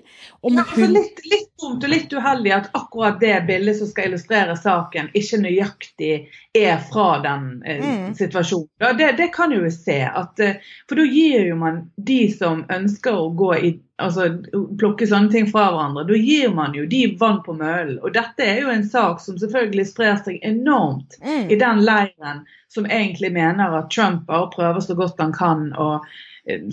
Ja, 0.43 0.63
altså 0.63 0.89
litt, 0.91 1.23
litt, 1.25 1.49
dumt 1.61 1.87
og 1.87 1.91
litt 1.91 2.13
uheldig 2.13 2.53
at 2.55 2.69
akkurat 2.77 3.19
det 3.23 3.33
bildet 3.47 3.79
som 3.79 3.89
skal 3.89 4.11
illustrere 4.11 4.57
saken, 4.59 5.09
ikke 5.17 5.41
nøyaktig 5.41 6.13
er 6.57 6.77
fra 6.91 7.09
den 7.25 7.49
eh, 7.65 7.81
mm. 7.83 8.13
situasjonen. 8.19 8.69
Det, 8.99 9.11
det, 9.17 9.31
kan 9.35 9.53
jo 9.55 9.65
se. 9.73 9.99
At, 10.07 10.39
eh, 10.43 10.61
for 10.89 10.99
da 11.01 11.07
gir 11.07 11.49
jo 11.49 11.57
man 11.59 11.85
de 11.97 12.21
som 12.33 12.65
ønsker 12.73 13.17
å 13.17 13.29
gå 13.37 13.51
i 13.57 13.73
altså, 14.01 14.27
plukke 14.79 15.07
sånne 15.09 15.31
ting 15.33 15.49
fra 15.49 15.67
hverandre. 15.71 16.05
Da 16.09 16.19
gir 16.19 16.53
man 16.55 16.75
jo 16.77 16.85
de 16.89 17.03
vann 17.19 17.41
på 17.45 17.55
møllen. 17.57 17.99
Og 18.03 18.13
dette 18.15 18.45
er 18.45 18.61
jo 18.63 18.71
en 18.73 18.85
sak 18.87 19.21
som 19.23 19.39
selvfølgelig 19.41 19.87
sprer 19.89 20.21
seg 20.25 20.39
enormt 20.45 21.19
mm. 21.23 21.49
i 21.53 21.59
den 21.59 21.83
leiren 21.87 22.45
som 22.73 22.85
egentlig 22.85 23.31
mener 23.35 23.77
at 23.77 23.91
Trump 23.93 24.25
bare 24.27 24.49
prøver 24.53 24.83
så 24.83 24.97
godt 24.97 25.21
han 25.23 25.33
kan 25.35 25.69
å 25.79 25.89
eh, 26.49 26.65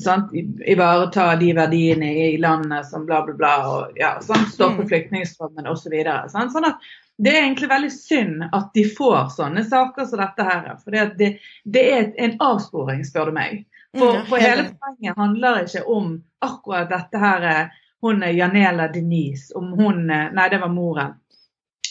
ivareta 0.75 1.31
de 1.41 1.53
verdiene 1.57 2.11
i 2.27 2.35
landet 2.43 2.89
som 2.91 3.07
bla, 3.07 3.23
bla, 3.27 3.37
bla, 3.39 3.55
og 3.71 4.01
ja, 4.01 4.17
sant, 4.25 4.51
stoppe 4.53 4.85
mm. 4.85 4.91
flyktningstrømmen 4.91 5.71
osv. 5.71 5.97
Så 6.29 6.49
sånn 6.53 6.71
at 6.71 6.93
det 7.23 7.31
er 7.31 7.45
egentlig 7.45 7.71
veldig 7.71 7.93
synd 7.95 8.49
at 8.51 8.73
de 8.75 8.83
får 8.91 9.37
sånne 9.37 9.63
saker 9.69 10.09
som 10.11 10.19
dette 10.19 10.47
her. 10.49 10.73
For 10.83 10.97
det, 11.15 11.29
det 11.63 11.85
er 11.95 12.09
en 12.27 12.35
avsporing, 12.43 13.05
spør 13.07 13.31
du 13.31 13.37
meg. 13.37 13.63
For, 13.95 14.25
for 14.29 14.43
hele 14.43 14.69
poenget 14.81 15.17
handler 15.17 15.63
ikke 15.63 15.85
om 15.87 16.15
akkurat 16.43 16.91
dette 16.91 17.19
her 17.19 17.49
eh, 17.51 17.81
Hun 18.05 18.23
er 18.23 18.35
Janela 18.37 18.89
Denise, 18.93 19.55
om 19.57 19.73
hun 19.79 20.11
eh, 20.11 20.33
Nei, 20.35 20.49
det 20.51 20.61
var 20.61 20.73
moren. 20.73 21.15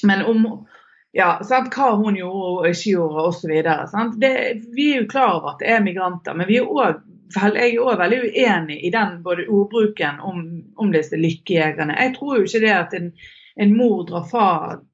Men 0.03 0.25
om 0.25 0.45
ja, 1.13 1.39
sant, 1.45 1.73
hva 1.75 1.93
hun 1.95 2.17
gjorde 2.17 2.51
og 2.51 2.67
ikke 2.67 2.95
gjorde 2.95 3.25
osv. 3.29 3.51
Vi 4.73 4.85
er 4.89 5.03
jo 5.03 5.09
klar 5.09 5.35
over 5.37 5.51
at 5.53 5.61
det 5.61 5.69
er 5.69 5.83
migranter, 5.85 6.33
men 6.33 6.49
vi 6.49 6.57
er 6.57 6.69
også, 6.69 7.03
jeg 7.37 7.75
er 7.75 7.83
òg 7.83 7.99
veldig 8.01 8.19
uenig 8.23 8.79
i 8.81 8.91
den 8.93 9.19
både 9.25 9.45
ordbruken 9.45 10.19
om, 10.25 10.41
om 10.75 10.91
disse 10.93 11.17
lykkejegerne. 11.17 11.97
Jeg 11.99 12.15
tror 12.17 12.39
jo 12.39 12.47
ikke 12.47 12.63
det 12.65 12.73
at 12.73 12.97
en, 12.97 13.11
en 13.61 13.75
mor 13.77 14.01
drar 14.09 14.25
fra 14.29 14.47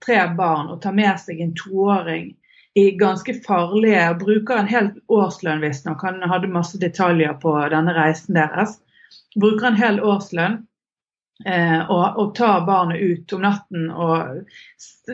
tre 0.04 0.20
barn 0.36 0.74
og 0.74 0.82
tar 0.84 0.96
med 0.96 1.24
seg 1.24 1.40
en 1.40 1.56
toåring 1.56 2.34
i 2.80 2.92
ganske 3.00 3.34
farlige 3.46 4.04
Bruker 4.22 4.62
en 4.62 4.70
hel 4.72 4.90
årslønn, 5.12 5.62
visstnok. 5.66 6.04
Han 6.06 6.24
hadde 6.32 6.52
masse 6.54 6.80
detaljer 6.82 7.36
på 7.44 7.54
denne 7.74 7.96
reisen 7.98 8.38
deres. 8.40 8.78
Bruker 9.40 9.72
en 9.72 9.80
hel 9.80 10.02
årslønn 10.02 10.62
og, 11.40 12.18
og, 12.20 12.34
ta 12.36 12.50
barnet 12.68 13.00
ut 13.00 13.34
om 13.34 13.46
natten. 13.46 13.86
og 13.92 14.44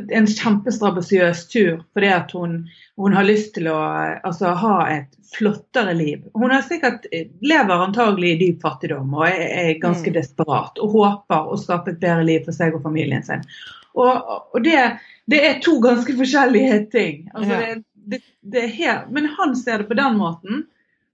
En 0.10 0.25
kjempestrabasiøs 0.25 1.44
tur 1.51 1.84
fordi 1.94 2.10
at 2.10 2.34
hun, 2.34 2.55
hun, 2.98 3.13
har 3.13 3.27
lyst 3.27 3.53
til 3.60 3.70
å 3.70 3.77
altså, 3.77 4.55
ha 4.58 4.75
et 4.89 5.13
flottere 5.36 5.94
liv. 5.94 6.24
Hun 6.34 6.50
har 6.50 6.65
sikkert 6.65 7.05
lever 7.46 7.86
antagelig 7.88 8.34
i 8.34 8.39
dyp 8.41 8.65
fattigdom 8.65 9.13
og 9.13 9.27
er, 9.29 9.46
er 9.70 9.82
ganske 9.84 10.10
mm. 10.10 10.17
desperat 10.17 10.82
og 10.82 10.98
håper 10.98 11.51
å 11.51 11.60
skape 11.62 11.94
et 11.94 12.01
bedre 12.01 12.25
liv 12.25 12.48
for 12.48 12.58
seg 12.58 12.74
og 12.74 12.86
familien 12.88 13.25
sin. 13.25 13.46
Og, 13.94 14.34
og 14.51 14.65
det 14.65 14.79
det 15.25 15.41
er 15.48 15.62
to 15.62 15.79
ganske 15.82 16.13
forskjellige 16.17 16.79
ting. 16.94 17.29
Altså, 17.34 17.53
ja. 17.53 17.75
det, 17.94 18.22
det, 18.41 18.67
helt, 18.77 19.10
men 19.12 19.25
han 19.38 19.55
ser 19.55 19.82
det 19.82 19.89
på 19.89 19.98
den 19.98 20.17
måten. 20.17 20.65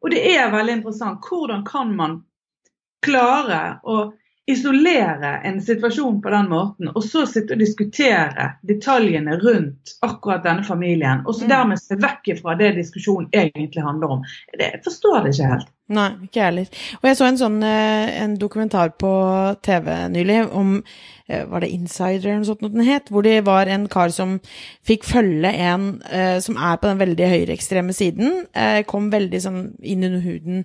Og 0.02 0.12
det 0.12 0.24
er 0.34 0.52
veldig 0.52 0.80
interessant. 0.80 1.28
Hvordan 1.30 1.64
kan 1.68 1.94
man 1.96 2.18
klare 3.06 3.80
å 3.84 4.12
isolere 4.48 5.38
en 5.44 5.62
situasjon 5.62 6.22
på 6.22 6.30
den 6.30 6.50
måten, 6.50 6.90
og 6.96 7.04
så 7.04 7.26
sitte 7.30 7.56
og 7.56 7.62
diskutere 7.62 8.48
detaljene 8.68 9.38
rundt 9.42 9.96
akkurat 10.06 10.44
denne 10.46 10.66
familien, 10.66 11.22
og 11.26 11.36
så 11.36 11.46
mm. 11.46 11.52
dermed 11.54 11.82
se 11.82 11.98
vekk 12.02 12.32
fra 12.42 12.56
det 12.60 12.74
diskusjonen 12.80 13.30
egentlig 13.38 13.86
handler 13.86 14.18
om. 14.18 14.26
Det, 14.58 14.72
jeg 14.74 14.82
forstår 14.88 15.22
det 15.22 15.36
ikke 15.36 15.52
helt. 15.54 15.72
Nei, 15.92 16.10
ikke 16.26 16.40
jeg 16.40 16.46
heller. 16.48 16.84
Og 17.02 17.10
jeg 17.10 17.18
så 17.20 17.28
en 17.28 17.40
sånn 17.42 17.58
eh, 17.68 18.12
en 18.24 18.38
dokumentar 18.40 18.94
på 19.02 19.12
TV 19.66 19.90
nylig 20.14 20.46
om 20.48 20.78
Eh, 21.32 21.46
var 21.48 21.64
det 21.64 21.72
Insider 21.72 22.28
eller 22.28 22.42
noe 22.42 22.50
sånt 22.50 22.64
den 22.66 22.84
het? 22.86 23.10
Hvor 23.12 23.24
det 23.24 23.46
var 23.48 23.70
en 23.72 23.88
kar 23.92 24.12
som 24.12 24.40
fikk 24.88 25.06
følge 25.08 25.52
en 25.64 26.02
uh, 26.12 26.40
som 26.44 26.58
er 26.58 26.80
på 26.82 26.90
den 26.90 27.00
veldig 27.00 27.28
høyreekstreme 27.32 27.94
siden. 27.96 28.46
Kom 28.90 29.10
veldig 29.14 29.40
sånn 29.42 29.60
inn 29.86 30.04
under 30.04 30.22
huden 30.24 30.64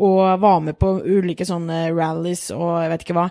og 0.00 0.40
var 0.42 0.60
med 0.64 0.78
på 0.80 0.94
ulike 1.04 1.44
sånne 1.46 1.90
rallies 1.92 2.46
og 2.54 2.80
jeg 2.80 2.90
vet 2.92 3.04
ikke 3.04 3.16
hva. 3.16 3.26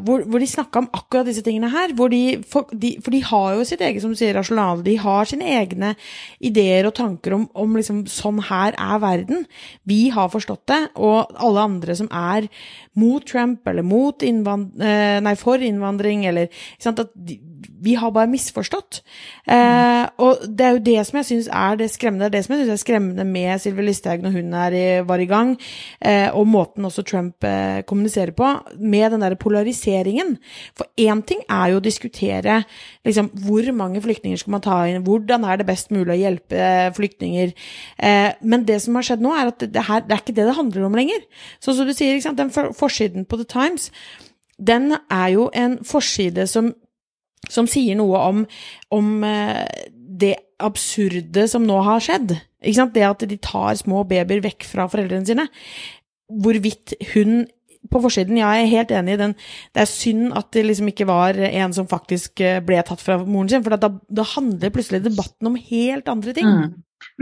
Hvor, 0.00 0.24
hvor, 0.24 0.40
de 0.40 0.48
snakka 0.48 0.82
om 0.82 0.88
akkurat 0.96 1.28
disse 1.28 1.44
tingene 1.44 1.70
her. 1.72 1.92
De, 1.92 2.22
for, 2.48 2.70
de, 2.72 2.94
for, 3.02 3.12
de, 3.12 3.20
har 3.28 3.58
jo 3.58 3.66
sitt 3.68 3.82
eget, 3.84 4.00
som 4.02 4.14
du 4.14 4.18
sier, 4.18 4.34
rasjonale. 4.36 4.84
De 4.86 4.96
har 5.00 5.28
sine 5.28 5.50
egne 5.60 5.92
ideer 6.40 6.88
og 6.88 6.96
tanker 6.98 7.36
om, 7.36 7.46
om 7.54 7.76
liksom 7.78 8.02
sånn 8.10 8.40
her 8.48 8.76
er 8.80 9.02
verden. 9.02 9.44
Vi 9.88 10.08
har 10.14 10.19
forstått 10.28 10.66
det, 10.70 10.80
og 11.00 11.30
alle 11.40 11.66
andre 11.70 11.96
som 11.96 12.10
er 12.12 12.50
mot 13.00 13.24
Trump 13.26 13.66
eller 13.70 13.86
mot 13.86 14.22
innvand... 14.26 14.76
nei, 15.24 15.34
for 15.38 15.50
for 15.50 15.62
innvandring, 15.64 16.26
eller 16.28 16.50
ikke 16.50 16.84
sant, 16.84 17.00
At 17.00 17.14
vi 17.80 17.94
har 17.98 18.12
bare 18.14 18.30
misforstått. 18.30 19.00
Eh, 19.50 20.04
og 20.22 20.44
det 20.46 20.66
er 20.66 20.76
jo 20.76 20.82
det 20.84 20.96
som 21.08 21.18
jeg 21.20 21.28
syns 21.28 21.48
er 21.52 21.78
det 21.80 21.90
skremmende. 21.92 22.28
Det 22.28 22.30
er 22.30 22.36
det 22.38 22.44
som 22.46 22.54
jeg 22.54 22.62
synes 22.62 22.74
er 22.74 22.82
skremmende 22.82 23.26
med 23.28 23.62
Sylvi 23.62 23.86
Listhaug 23.86 24.24
når 24.24 24.34
hun 24.36 24.54
er, 24.56 24.76
var 25.08 25.22
i 25.22 25.28
gang, 25.30 25.54
eh, 26.00 26.28
og 26.36 26.48
måten 26.48 26.86
også 26.88 27.04
Trump 27.08 27.44
eh, 27.44 27.82
kommuniserer 27.88 28.32
på, 28.36 28.52
med 28.78 29.12
den 29.14 29.24
der 29.24 29.36
polariseringen. 29.40 30.36
For 30.78 30.88
én 31.00 31.24
ting 31.26 31.44
er 31.48 31.74
jo 31.74 31.80
å 31.80 31.84
diskutere 31.84 32.62
liksom, 33.06 33.32
hvor 33.44 33.70
mange 33.76 34.02
flyktninger 34.04 34.40
skal 34.40 34.56
man 34.56 34.64
ta 34.64 34.80
inn, 34.88 35.04
hvordan 35.06 35.44
er 35.44 35.60
det 35.60 35.68
best 35.68 35.92
mulig 35.94 36.16
å 36.16 36.20
hjelpe 36.20 36.56
eh, 36.56 36.88
flyktninger. 36.96 37.54
Eh, 37.98 38.32
men 38.40 38.66
det 38.68 38.80
som 38.84 38.96
har 38.98 39.06
skjedd 39.06 39.24
nå, 39.24 39.34
er 39.36 39.52
at 39.52 39.66
det, 39.66 39.86
her, 39.88 40.04
det 40.06 40.16
er 40.16 40.24
ikke 40.24 40.36
det 40.36 40.48
det 40.50 40.58
handler 40.58 40.88
om 40.88 40.98
lenger. 40.98 41.22
Sånn 41.60 41.78
som 41.78 41.88
du 41.88 41.96
sier, 41.96 42.20
den 42.40 42.52
forsiden 42.52 43.28
på 43.28 43.40
The 43.40 43.48
Times 43.50 43.90
den 44.60 44.92
er 45.10 45.28
jo 45.32 45.48
en 45.56 45.78
forside 45.84 46.46
som, 46.46 46.74
som 47.50 47.68
sier 47.70 47.98
noe 47.98 48.20
om, 48.30 48.44
om 48.94 49.12
eh, 49.26 49.64
det 49.94 50.36
absurde 50.60 51.46
som 51.50 51.64
nå 51.66 51.78
har 51.86 52.02
skjedd. 52.04 52.36
Det 52.60 53.06
at 53.06 53.24
de 53.28 53.38
tar 53.40 53.78
små 53.80 54.04
babyer 54.08 54.42
vekk 54.44 54.66
fra 54.68 54.86
foreldrene 54.90 55.28
sine. 55.28 55.48
Hvorvidt 56.30 56.94
hun 57.14 57.46
på 57.90 58.00
forsiden, 58.04 58.36
ja, 58.36 58.50
jeg 58.58 58.66
er 58.66 58.74
helt 58.74 58.90
enig 58.92 59.14
i 59.14 59.20
den. 59.22 59.32
Det 59.74 59.82
er 59.82 59.88
synd 59.88 60.34
at 60.36 60.50
det 60.52 60.66
liksom 60.66 60.90
ikke 60.92 61.06
var 61.08 61.38
en 61.48 61.72
som 61.72 61.88
faktisk 61.88 62.42
eh, 62.44 62.60
ble 62.64 62.82
tatt 62.86 63.00
fra 63.02 63.16
moren 63.24 63.48
sin, 63.50 63.64
for 63.64 63.74
da, 63.80 63.88
da 63.88 64.26
handler 64.34 64.74
plutselig 64.74 65.00
debatten 65.06 65.48
om 65.48 65.56
helt 65.56 66.10
andre 66.12 66.34
ting. 66.36 66.50
Mm. 66.50 66.74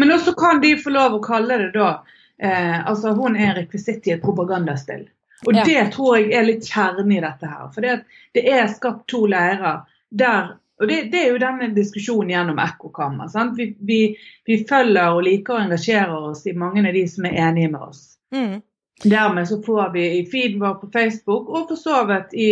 Men 0.02 0.14
også 0.16 0.34
kan 0.38 0.60
de 0.64 0.74
få 0.82 0.90
lov 0.94 1.14
å 1.14 1.22
kalle 1.22 1.60
det 1.62 1.70
da 1.76 1.92
eh, 2.42 2.74
Altså, 2.82 3.14
hun 3.14 3.38
er 3.38 3.54
rekvisitt 3.60 4.10
i 4.10 4.16
et 4.16 4.24
propagandaspill. 4.24 5.06
Og 5.46 5.54
ja. 5.54 5.64
det 5.66 5.92
tror 5.94 6.18
jeg 6.18 6.32
er 6.34 6.48
litt 6.48 6.66
kjernen 6.66 7.14
i 7.14 7.22
dette 7.22 7.46
her. 7.46 7.68
For 7.74 7.86
det, 7.86 8.00
det 8.34 8.42
er 8.50 8.66
skapt 8.72 9.06
to 9.10 9.22
leirer 9.30 9.84
der 10.10 10.56
Og 10.78 10.86
det, 10.88 11.08
det, 11.10 11.18
er 11.18 11.32
jo 11.32 11.38
denne 11.42 11.72
diskusjonen 11.74 12.28
gjennom 12.30 12.58
ekkokammer. 12.62 13.32
Vi, 13.56 13.64
vi, 13.82 13.96
vi, 14.46 14.58
følger 14.68 15.10
og 15.10 15.24
liker 15.26 15.56
og 15.56 15.64
engasjerer 15.64 16.28
oss 16.30 16.44
i 16.46 16.54
mange 16.54 16.84
av 16.86 16.94
de 16.94 17.02
som 17.10 17.26
er 17.26 17.34
enige 17.48 17.72
med 17.72 17.82
oss. 17.82 18.04
Mm. 18.30 18.60
Dermed 19.02 19.48
så 19.48 19.58
får 19.62 19.90
vi 19.96 20.04
i 20.20 20.22
feeden 20.30 20.60
vår 20.62 20.76
på 20.78 20.90
Facebook, 20.94 21.50
og 21.50 21.66
for 21.72 21.82
så 21.82 22.04
vidt 22.06 22.38
i, 22.38 22.48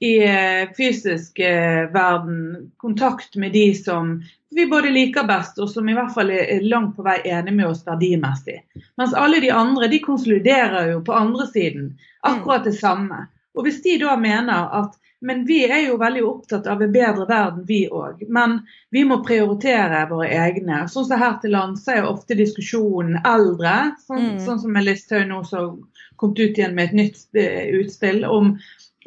i 0.00 0.14
eh, 0.24 0.72
fysisk 0.76 1.44
eh, 1.44 1.92
verden, 1.92 2.72
kontakt 2.80 3.36
med 3.36 3.52
de 3.52 3.74
som 3.76 4.16
vi 4.50 4.66
både 4.66 4.90
liker 4.90 5.28
best, 5.28 5.58
og 5.60 5.70
som 5.70 5.88
i 5.88 5.96
hvert 5.96 6.14
fall 6.14 6.32
er 6.32 6.64
langt 6.64 6.96
på 6.96 7.04
vei 7.04 7.20
enige 7.24 7.56
med 7.56 7.68
oss 7.68 7.84
verdimessig. 7.86 8.62
Mens 8.96 9.16
alle 9.16 9.40
de 9.44 9.52
andre 9.52 9.88
de 9.92 10.00
konsoliderer 10.04 10.94
jo 10.94 11.02
på 11.04 11.16
andre 11.16 11.46
siden 11.52 11.90
akkurat 12.24 12.64
det 12.64 12.78
samme. 12.80 13.26
Og 13.56 13.66
hvis 13.66 13.82
de 13.84 13.96
da 14.02 14.16
mener 14.20 14.72
at 14.82 14.98
men 15.20 15.44
vi 15.44 15.64
er 15.66 15.80
jo 15.88 15.96
veldig 15.98 16.22
opptatt 16.24 16.66
av 16.70 16.82
en 16.82 16.92
bedre 16.94 17.26
verden, 17.26 17.64
vi 17.66 17.80
òg. 17.90 18.22
Men 18.30 18.60
vi 18.94 19.02
må 19.04 19.18
prioritere 19.26 20.04
våre 20.10 20.28
egne. 20.30 20.84
Sånn 20.90 21.08
som 21.08 21.18
her 21.18 21.38
til 21.42 21.56
lands 21.56 21.86
er 21.90 22.02
jo 22.02 22.12
ofte 22.12 22.36
diskusjonen 22.38 23.18
eldre, 23.26 23.96
sånn, 24.06 24.34
mm. 24.34 24.42
sånn 24.46 24.60
som 24.62 24.76
Listhaug 24.78 25.24
nå 25.26 25.40
som 25.48 25.80
kom 26.18 26.36
ut 26.38 26.44
igjen 26.44 26.76
med 26.76 26.90
et 26.90 26.98
nytt 27.00 27.40
utspill 27.80 28.22
om, 28.28 28.52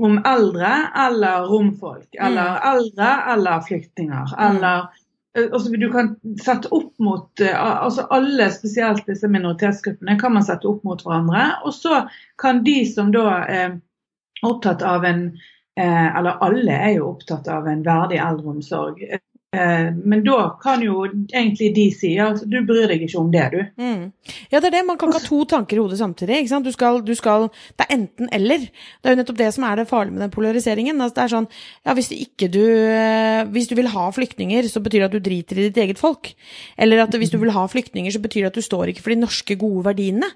om 0.03 0.17
eldre 0.27 0.71
eller 0.99 1.47
romfolk. 1.47 2.09
Eller 2.19 2.57
mm. 2.57 2.65
eldre 2.73 3.11
eller 3.35 3.63
flyktninger. 3.69 4.33
Mm. 4.33 4.41
Eller 4.49 4.89
eh, 5.37 5.47
altså, 5.47 5.71
Du 5.71 5.87
kan 5.93 6.11
sette 6.43 6.73
opp 6.75 6.91
mot 6.99 7.45
eh, 7.45 7.55
altså 7.55 8.03
Alle, 8.11 8.49
spesielt 8.51 9.07
disse 9.07 9.31
minoritetsgruppene, 9.31 10.17
kan 10.19 10.35
man 10.35 10.43
sette 10.43 10.67
opp 10.67 10.83
mot 10.83 11.07
hverandre. 11.07 11.47
Og 11.63 11.71
så 11.77 12.03
kan 12.41 12.65
de 12.67 12.81
som 12.91 13.15
da 13.15 13.39
er 13.47 13.79
opptatt 14.41 14.81
av 14.81 15.05
en 15.05 15.25
Eh, 15.79 16.17
eller 16.17 16.39
alle 16.43 16.77
er 16.83 16.95
jo 16.97 17.13
opptatt 17.13 17.47
av 17.47 17.67
en 17.71 17.83
verdig 17.85 18.17
eldreomsorg. 18.19 19.03
Eh, 19.51 19.87
men 19.95 20.21
da 20.23 20.57
kan 20.61 20.83
jo 20.83 21.05
egentlig 21.07 21.69
de 21.75 21.85
si 21.95 22.11
at 22.23 22.43
du 22.47 22.57
bryr 22.67 22.91
deg 22.91 23.05
ikke 23.05 23.19
om 23.21 23.31
det, 23.31 23.45
du. 23.53 23.61
Mm. 23.79 24.03
Ja, 24.51 24.59
det 24.59 24.67
er 24.67 24.75
det. 24.75 24.83
Man 24.87 24.99
kan 24.99 25.11
ikke 25.11 25.21
ha 25.21 25.29
to 25.29 25.39
tanker 25.53 25.79
i 25.79 25.81
hodet 25.81 26.01
samtidig. 26.01 26.43
Du 26.67 26.71
skal, 26.75 27.01
du 27.07 27.13
skal, 27.15 27.47
det 27.79 27.87
er 27.87 27.95
enten 27.95 28.29
eller. 28.35 28.67
Det 28.67 29.09
er 29.09 29.15
jo 29.15 29.21
nettopp 29.21 29.39
det 29.39 29.49
som 29.55 29.67
er 29.67 29.79
det 29.79 29.87
farlige 29.87 30.17
med 30.17 30.25
den 30.25 30.35
polariseringen. 30.35 30.99
Altså, 30.99 31.17
det 31.17 31.23
er 31.23 31.35
sånn, 31.37 31.51
ja, 31.87 31.95
hvis, 31.95 32.11
du, 32.43 32.63
eh, 32.91 33.41
hvis 33.55 33.71
du 33.71 33.75
vil 33.79 33.91
ha 33.95 34.07
flyktninger, 34.11 34.67
så 34.71 34.83
betyr 34.83 35.05
det 35.05 35.09
at 35.09 35.17
du 35.17 35.23
driter 35.23 35.59
i 35.59 35.69
ditt 35.69 35.83
eget 35.83 36.03
folk. 36.03 36.33
Eller 36.75 37.05
at 37.05 37.15
hvis 37.15 37.31
du 37.31 37.39
vil 37.39 37.55
ha 37.55 37.63
flyktninger, 37.71 38.11
så 38.11 38.23
betyr 38.23 38.45
det 38.45 38.53
at 38.53 38.59
du 38.59 38.67
står 38.67 38.91
ikke 38.91 39.07
for 39.07 39.15
de 39.15 39.23
norske, 39.23 39.55
gode 39.55 39.87
verdiene. 39.87 40.35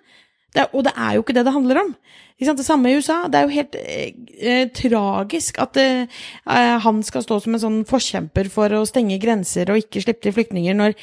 Det, 0.56 0.70
og 0.72 0.86
det 0.88 0.96
er 0.96 1.18
jo 1.18 1.24
ikke 1.24 1.36
det 1.36 1.44
det 1.44 1.56
handler 1.56 1.82
om. 1.84 1.96
Det 2.36 2.64
samme 2.68 2.90
i 2.92 2.98
USA. 3.00 3.30
Det 3.32 3.40
er 3.40 3.46
jo 3.46 3.56
helt 3.56 3.76
eh, 3.80 4.16
eh, 4.44 4.68
tragisk 4.76 5.56
at 5.64 5.78
eh, 5.80 6.08
han 6.84 6.98
skal 7.08 7.24
stå 7.24 7.38
som 7.40 7.56
en 7.56 7.62
sånn 7.62 7.78
forkjemper 7.88 8.50
for 8.52 8.76
å 8.76 8.82
stenge 8.84 9.16
grenser 9.24 9.72
og 9.72 9.80
ikke 9.80 10.02
slippe 10.04 10.26
til 10.26 10.36
flyktninger. 10.36 10.76
Når, 10.76 10.98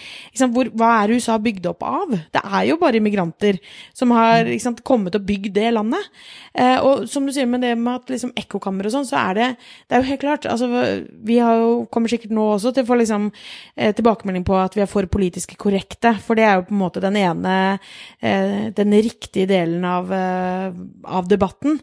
hvor, 0.52 0.68
hva 0.76 0.90
er 1.00 1.14
USA 1.16 1.38
bygd 1.40 1.70
opp 1.70 1.86
av? 1.88 2.12
Det 2.36 2.42
er 2.42 2.66
jo 2.68 2.76
bare 2.82 3.00
immigranter 3.00 3.62
som 3.96 4.12
har 4.12 4.50
sant, 4.60 4.82
kommet 4.84 5.16
og 5.16 5.24
bygd 5.24 5.54
det 5.56 5.70
landet. 5.72 6.10
Eh, 6.52 6.76
og 6.84 7.06
som 7.08 7.24
du 7.24 7.32
sier 7.32 7.48
med 7.48 7.64
det 7.64 7.72
med 7.80 8.02
at 8.02 8.12
liksom, 8.12 8.34
ekkokammer 8.36 8.90
og 8.90 8.92
sånn, 8.92 9.08
så 9.08 9.16
er 9.22 9.38
det, 9.38 9.48
det 9.88 9.96
er 9.96 10.02
jo 10.02 10.08
helt 10.10 10.20
klart 10.20 10.48
altså, 10.50 10.68
Vi 11.24 11.38
jo, 11.38 11.86
kommer 11.88 12.12
sikkert 12.12 12.34
nå 12.36 12.44
også 12.58 12.74
til 12.76 12.84
å 12.84 12.90
få 12.90 12.98
liksom, 13.00 13.30
eh, 13.72 13.94
tilbakemelding 13.96 14.44
på 14.44 14.60
at 14.60 14.76
vi 14.76 14.84
er 14.84 14.90
for 14.90 15.08
politiske 15.08 15.56
korrekte. 15.56 16.12
For 16.20 16.36
det 16.36 16.44
er 16.44 16.60
jo 16.60 16.66
på 16.68 16.76
en 16.76 16.82
måte 16.82 17.00
den 17.00 17.16
ene, 17.16 17.56
eh, 18.20 18.68
den 18.76 18.92
riktige 19.00 19.48
delen 19.48 19.88
av, 19.88 20.12
av 20.12 21.21
av 21.22 21.30
debatten. 21.30 21.78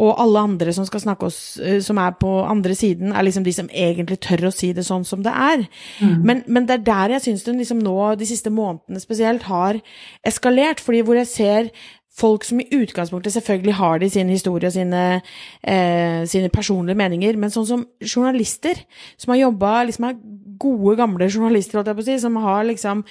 Og 0.00 0.14
alle 0.22 0.46
andre 0.48 0.74
som 0.76 0.86
skal 0.88 1.02
snakke 1.02 1.28
oss, 1.28 1.40
eh, 1.58 1.80
som 1.84 2.00
er 2.02 2.16
på 2.20 2.32
andre 2.46 2.78
siden, 2.78 3.12
er 3.12 3.26
liksom 3.26 3.44
de 3.46 3.54
som 3.56 3.68
egentlig 3.68 4.20
tør 4.24 4.48
å 4.48 4.54
si 4.54 4.72
det 4.76 4.86
sånn 4.86 5.04
som 5.04 5.26
det 5.26 5.34
er. 5.34 5.66
Mm. 6.00 6.16
Men, 6.22 6.42
men, 6.46 6.70
det 6.70 6.80
er 6.80 6.88
der 6.88 7.16
jeg 7.16 7.26
syns 7.28 7.46
den 7.46 7.60
liksom 7.62 7.82
nå, 7.84 7.98
de 8.16 8.28
siste 8.28 8.52
månedene 8.52 9.02
spesielt, 9.02 9.46
har 9.50 9.80
eskalert. 10.26 10.80
fordi 10.80 11.04
hvor 11.06 11.18
jeg 11.18 11.30
ser 11.30 11.70
folk 12.16 12.46
som 12.48 12.60
i 12.62 12.68
utgangspunktet 12.72 13.34
selvfølgelig 13.34 13.76
har 13.76 13.98
det 14.00 14.08
i 14.08 14.14
sin 14.14 14.30
historie 14.32 14.70
og 14.70 14.72
sine, 14.72 15.20
eh, 15.62 16.24
sine 16.24 16.48
personlige 16.48 16.96
meninger, 16.96 17.36
men 17.36 17.52
sånn 17.52 17.68
som 17.68 17.84
journalister 18.00 18.80
som 19.18 19.34
har 19.34 19.42
jobba 19.42 19.84
liksom 19.84 20.08
er 20.08 20.16
gode, 20.58 20.96
gamle 20.96 21.28
journalister, 21.28 21.76
holdt 21.76 21.90
jeg 21.90 21.98
på 21.98 22.04
å 22.04 22.08
si, 22.08 22.18
som 22.22 22.36
har 22.40 22.64
liksom 22.64 23.04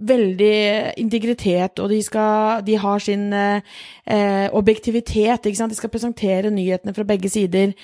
veldig 0.00 0.96
integritet, 1.00 1.80
og 1.82 1.90
de, 1.92 2.00
skal, 2.02 2.62
de 2.66 2.76
har 2.80 3.02
sin 3.04 3.26
eh, 3.36 4.46
objektivitet, 4.56 5.46
ikke 5.46 5.58
sant. 5.58 5.74
De 5.74 5.78
skal 5.78 5.92
presentere 5.92 6.52
nyhetene 6.54 6.94
fra 6.96 7.06
begge 7.08 7.30
sider. 7.32 7.74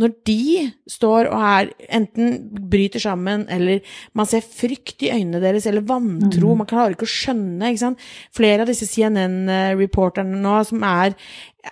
Når 0.00 0.14
de 0.28 0.66
står 0.90 1.30
og 1.30 1.44
er 1.48 1.72
enten 2.00 2.38
bryter 2.72 3.02
sammen, 3.02 3.46
eller 3.52 3.84
man 4.16 4.28
ser 4.30 4.44
frykt 4.46 5.04
i 5.04 5.12
øynene 5.14 5.42
deres, 5.42 5.68
eller 5.68 5.84
vantro, 5.86 6.54
mm. 6.54 6.62
man 6.62 6.70
klarer 6.70 6.96
ikke 6.96 7.08
å 7.08 7.16
skjønne, 7.16 7.70
ikke 7.70 7.84
sant. 7.84 8.08
Flere 8.36 8.64
av 8.64 8.72
disse 8.72 8.88
CNN-reporterne 8.90 10.40
nå 10.40 10.56
som 10.68 10.86
er 10.86 11.16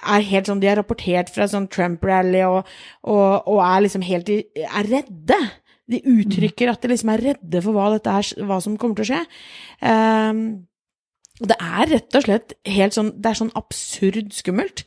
er 0.03 0.25
helt 0.27 0.49
sånn, 0.49 0.61
De 0.63 0.67
har 0.67 0.79
rapportert 0.81 1.31
fra 1.31 1.47
sånn 1.51 1.69
Trump-rally 1.71 2.43
og, 2.49 2.71
og, 3.07 3.47
og, 3.47 3.61
er 3.63 3.85
liksom 3.85 4.03
helt 4.07 4.31
er 4.31 4.89
redde. 4.91 5.39
De 5.91 6.01
uttrykker 6.01 6.71
at 6.73 6.83
de 6.83 6.93
liksom 6.93 7.11
er 7.13 7.27
redde 7.31 7.61
for 7.65 7.77
hva, 7.77 7.91
er, 7.99 8.31
hva 8.49 8.61
som 8.65 8.79
kommer 8.81 9.01
til 9.01 9.05
å 9.05 9.11
skje. 9.11 9.25
Um, 9.85 10.47
det 11.43 11.57
er 11.59 11.89
rett 11.91 12.15
og 12.15 12.23
slett 12.23 12.53
helt 12.71 12.95
sånn 12.95 13.11
Det 13.19 13.27
er 13.27 13.39
sånn 13.41 13.55
absurd 13.59 14.31
skummelt. 14.37 14.85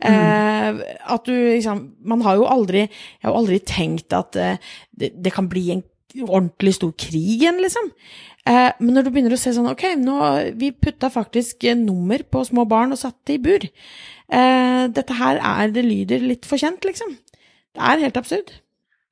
Mm. 0.00 0.14
Eh, 0.14 0.78
at 1.12 1.26
du 1.28 1.34
liksom 1.34 1.82
Man 2.08 2.24
har 2.24 2.38
jo 2.38 2.48
aldri 2.48 2.86
Jeg 2.86 3.26
har 3.26 3.34
jo 3.34 3.40
aldri 3.42 3.58
tenkt 3.68 4.16
at 4.16 4.38
eh, 4.40 4.56
det, 4.96 5.12
det, 5.20 5.32
kan 5.34 5.50
bli 5.50 5.66
en 5.74 5.84
ordentlig 6.24 6.72
stor 6.74 6.94
krig 6.98 7.36
igjen, 7.36 7.60
liksom. 7.62 7.92
Eh, 8.48 8.70
men 8.80 8.96
når 8.96 9.04
du 9.06 9.10
begynner 9.12 9.36
å 9.36 9.40
se 9.42 9.52
sånn 9.52 9.68
Ok, 9.68 9.84
nå 10.00 10.16
Vi 10.56 10.72
putta 10.72 11.12
faktisk 11.12 11.68
nummer 11.76 12.24
på 12.24 12.46
små 12.48 12.64
barn 12.70 12.96
og 12.96 13.02
satte 13.02 13.36
i 13.36 13.42
bur. 13.42 13.68
dette 14.30 15.20
her 15.20 15.36
er 15.36 15.76
Det 15.76 15.84
lyder 15.84 16.24
litt 16.24 16.48
for 16.48 16.56
kjent, 16.56 16.80
liksom. 16.86 17.12
Det 17.76 17.82
er 17.84 18.06
helt 18.06 18.16
absurd. 18.16 18.56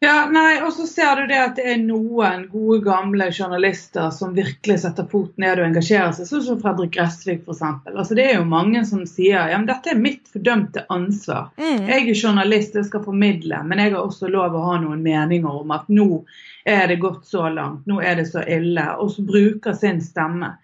Ja, 0.00 0.28
nei, 0.30 0.60
og 0.62 0.70
så 0.72 0.84
ser 0.86 1.16
du 1.18 1.24
det 1.26 1.38
at 1.42 1.56
det 1.58 1.64
er 1.72 1.78
noen 1.82 2.44
gode, 2.52 2.76
gamle 2.84 3.26
journalister 3.34 4.12
som 4.14 4.36
virkelig 4.36 4.76
setter 4.84 5.08
foten 5.10 5.42
ned 5.42 5.58
og 5.58 5.66
engasjerer 5.66 6.12
seg, 6.14 6.28
sånn 6.28 6.44
som 6.46 6.60
Fredrik 6.62 6.92
Gressvik 6.94 7.40
f.eks. 7.42 7.64
Altså, 7.90 8.14
det 8.14 8.28
er 8.28 8.36
jo 8.36 8.44
mange 8.46 8.84
som 8.86 9.02
sier 9.10 9.50
ja, 9.50 9.56
men 9.58 9.66
dette 9.66 9.90
er 9.90 9.98
mitt 9.98 10.30
fordømte 10.30 10.84
ansvar. 10.94 11.48
Mm. 11.58 11.88
Jeg 11.90 12.04
er 12.04 12.20
journalist, 12.22 12.78
jeg 12.78 12.86
skal 12.86 13.02
formidle, 13.08 13.58
men 13.66 13.82
jeg 13.82 13.96
har 13.96 14.04
også 14.04 14.30
lov 14.30 14.54
å 14.54 14.62
ha 14.68 14.76
noen 14.84 15.02
meninger 15.02 15.58
om 15.64 15.74
at 15.74 15.90
nå 15.90 16.22
er 16.68 16.86
det 16.92 17.00
gått 17.02 17.26
så 17.26 17.48
langt, 17.50 17.82
nå 17.90 17.98
er 17.98 18.20
det 18.20 18.28
så 18.30 18.46
ille, 18.46 18.86
og 19.02 19.10
så 19.16 19.26
bruker 19.26 19.74
sin 19.74 19.98
stemme. 20.04 20.54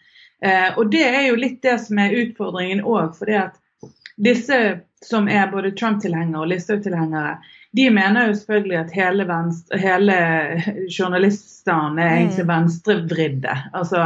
Eh, 0.46 0.70
og 0.78 0.94
det 0.94 1.02
er 1.08 1.26
jo 1.32 1.42
litt 1.42 1.58
det 1.66 1.80
som 1.82 1.98
er 1.98 2.14
utfordringen 2.22 2.86
òg, 2.86 3.18
for 3.18 3.26
det 3.26 3.40
at 3.48 3.60
disse 4.14 4.62
som 5.04 5.26
er 5.28 5.50
både 5.50 5.74
Trump-tilhengere 5.74 6.44
og 6.44 6.52
Listhaug-tilhengere, 6.52 7.36
de 7.74 7.90
mener 7.90 8.28
jo 8.28 8.34
selvfølgelig 8.38 8.76
at 8.78 8.92
hele, 8.94 9.24
venstre, 9.26 9.78
hele 9.82 10.16
journalistene 10.88 12.02
er 12.04 12.16
egentlig 12.20 12.46
mm. 12.46 12.52
venstrevridde. 12.52 13.54
Altså, 13.72 14.04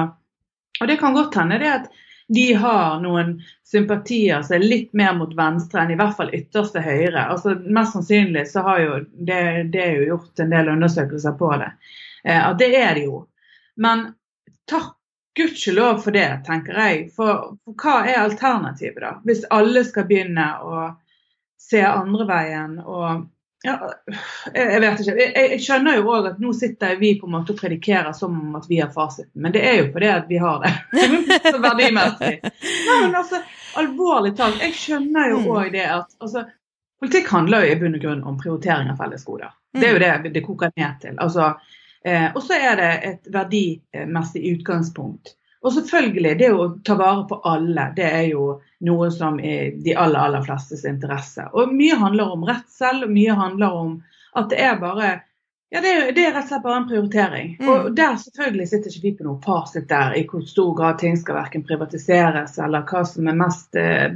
og 0.81 0.89
det 0.89 0.97
kan 1.01 1.17
godt 1.17 1.37
hende 1.37 1.59
det 1.61 1.73
at 1.75 1.91
de 2.33 2.47
har 2.61 3.01
noen 3.01 3.39
sympatier 3.69 4.43
som 4.45 4.57
er 4.57 4.65
litt 4.65 4.93
mer 4.97 5.15
mot 5.17 5.33
venstre 5.37 5.83
enn 5.83 5.93
i 5.93 5.99
hvert 6.01 6.17
fall 6.17 6.33
ytterste 6.37 6.81
høyre. 6.85 7.27
Altså, 7.27 7.59
mest 7.65 7.97
sannsynlig 7.97 8.47
så 8.49 8.65
har 8.67 8.83
jo 8.85 8.99
det, 9.13 9.41
det 9.73 9.85
er 9.85 9.95
jo 9.97 10.11
gjort 10.15 10.45
en 10.45 10.53
del 10.57 10.73
undersøkelser 10.75 11.37
på 11.41 11.53
det. 11.61 11.71
Eh, 12.25 12.41
at 12.41 12.59
det 12.61 12.73
er 12.77 12.93
det 12.97 13.07
jo. 13.09 13.23
Men 13.81 14.11
takk 14.69 14.95
gudskjelov 15.39 16.01
for 16.05 16.17
det, 16.17 16.29
tenker 16.49 16.77
jeg. 16.77 17.09
For, 17.17 17.53
for, 17.65 17.77
hva 17.81 18.01
er 18.09 18.25
alternativet, 18.25 19.01
da? 19.05 19.17
Hvis 19.29 19.45
alle 19.55 19.85
skal 19.87 20.09
begynne 20.09 20.51
å 20.65 20.87
se 21.61 21.85
andre 21.85 22.27
veien 22.29 22.79
og 22.81 23.29
ja, 23.63 23.93
jeg 24.55 24.81
vet 24.81 25.01
ikke. 25.03 25.15
Jeg, 25.19 25.33
jeg 25.37 25.63
skjønner 25.65 25.99
jo 25.99 26.11
òg 26.15 26.29
at 26.31 26.43
nå 26.43 26.53
sitter 26.55 26.95
vi 27.01 27.15
på 27.19 27.27
en 27.27 27.35
måte 27.35 27.55
og 27.55 27.59
predikerer 27.59 28.13
som 28.15 28.37
om 28.39 28.59
at 28.59 28.69
vi 28.71 28.79
har 28.79 28.93
fasiten, 28.95 29.35
men 29.43 29.55
det 29.55 29.65
er 29.67 29.81
jo 29.81 29.89
fordi 29.95 30.11
at 30.13 30.29
vi 30.31 30.39
har 30.43 30.61
det. 30.63 30.75
så 31.51 31.59
verdimessig. 31.65 32.37
Nei, 32.45 33.01
men 33.03 33.19
altså, 33.19 33.43
alvorlig 33.83 34.37
talt, 34.39 34.63
jeg 34.63 34.77
skjønner 34.79 35.35
jo 35.35 35.43
òg 35.47 35.69
mm. 35.69 35.75
det 35.75 35.89
at 35.97 36.15
altså, 36.23 36.47
Politikk 36.99 37.29
handler 37.31 37.63
jo 37.63 37.71
i 37.71 37.79
bunn 37.79 37.95
og 37.95 38.01
grunn 38.03 38.23
om 38.27 38.39
prioritering 38.41 38.89
av 38.91 38.97
fellesgoder. 38.99 39.53
Det 39.71 39.85
er 39.87 39.93
jo 39.93 39.99
mm. 40.01 40.25
det 40.25 40.33
det 40.35 40.41
koker 40.43 40.73
ned 40.75 40.97
til. 40.99 41.19
Altså, 41.23 41.53
eh, 42.03 42.25
og 42.33 42.41
så 42.43 42.59
er 42.59 42.81
det 42.81 42.89
et 43.07 43.29
verdimessig 43.31 44.43
utgangspunkt. 44.57 45.38
Og 45.61 45.73
selvfølgelig, 45.75 46.35
det 46.39 46.51
å 46.55 46.67
ta 46.87 46.95
vare 46.99 47.25
på 47.29 47.41
alle, 47.49 47.89
det 47.97 48.07
er 48.07 48.27
jo 48.31 48.51
noe 48.87 49.09
som 49.11 49.41
er 49.43 49.73
de 49.83 49.95
aller, 49.99 50.21
aller 50.21 50.45
flestes 50.47 50.85
interesse. 50.87 51.49
Og 51.53 51.73
mye 51.75 51.99
handler 51.99 52.35
om 52.35 52.45
redsel, 52.47 53.03
og 53.07 53.15
mye 53.15 53.35
handler 53.39 53.81
om 53.81 53.97
at 54.39 54.53
det 54.53 54.61
er 54.63 54.79
bare 54.79 55.17
ja, 55.69 55.83
det 55.85 55.91
er, 55.93 56.13
det 56.17 56.23
er 56.25 56.31
rett 56.33 56.47
og 56.47 56.49
slett 56.49 56.63
bare 56.65 56.77
en 56.81 56.87
prioritering. 56.89 57.49
Mm. 57.61 57.69
Og 57.69 57.89
der 57.97 58.15
selvfølgelig 58.23 58.69
sitter 58.71 58.95
ikke 58.95 59.05
vi 59.05 59.17
på 59.19 59.27
noe 59.27 59.41
fasit 59.45 59.89
der 59.91 60.15
i 60.17 60.23
hvor 60.31 60.47
stor 60.49 60.71
grad 60.79 61.03
ting 61.03 61.19
skal 61.21 61.37
verken 61.43 61.67
privatiseres, 61.69 62.57
eller 62.65 62.87
hva 62.89 63.03
som 63.05 63.29
er 63.29 63.37
mest 63.37 63.77
eh, 63.77 64.15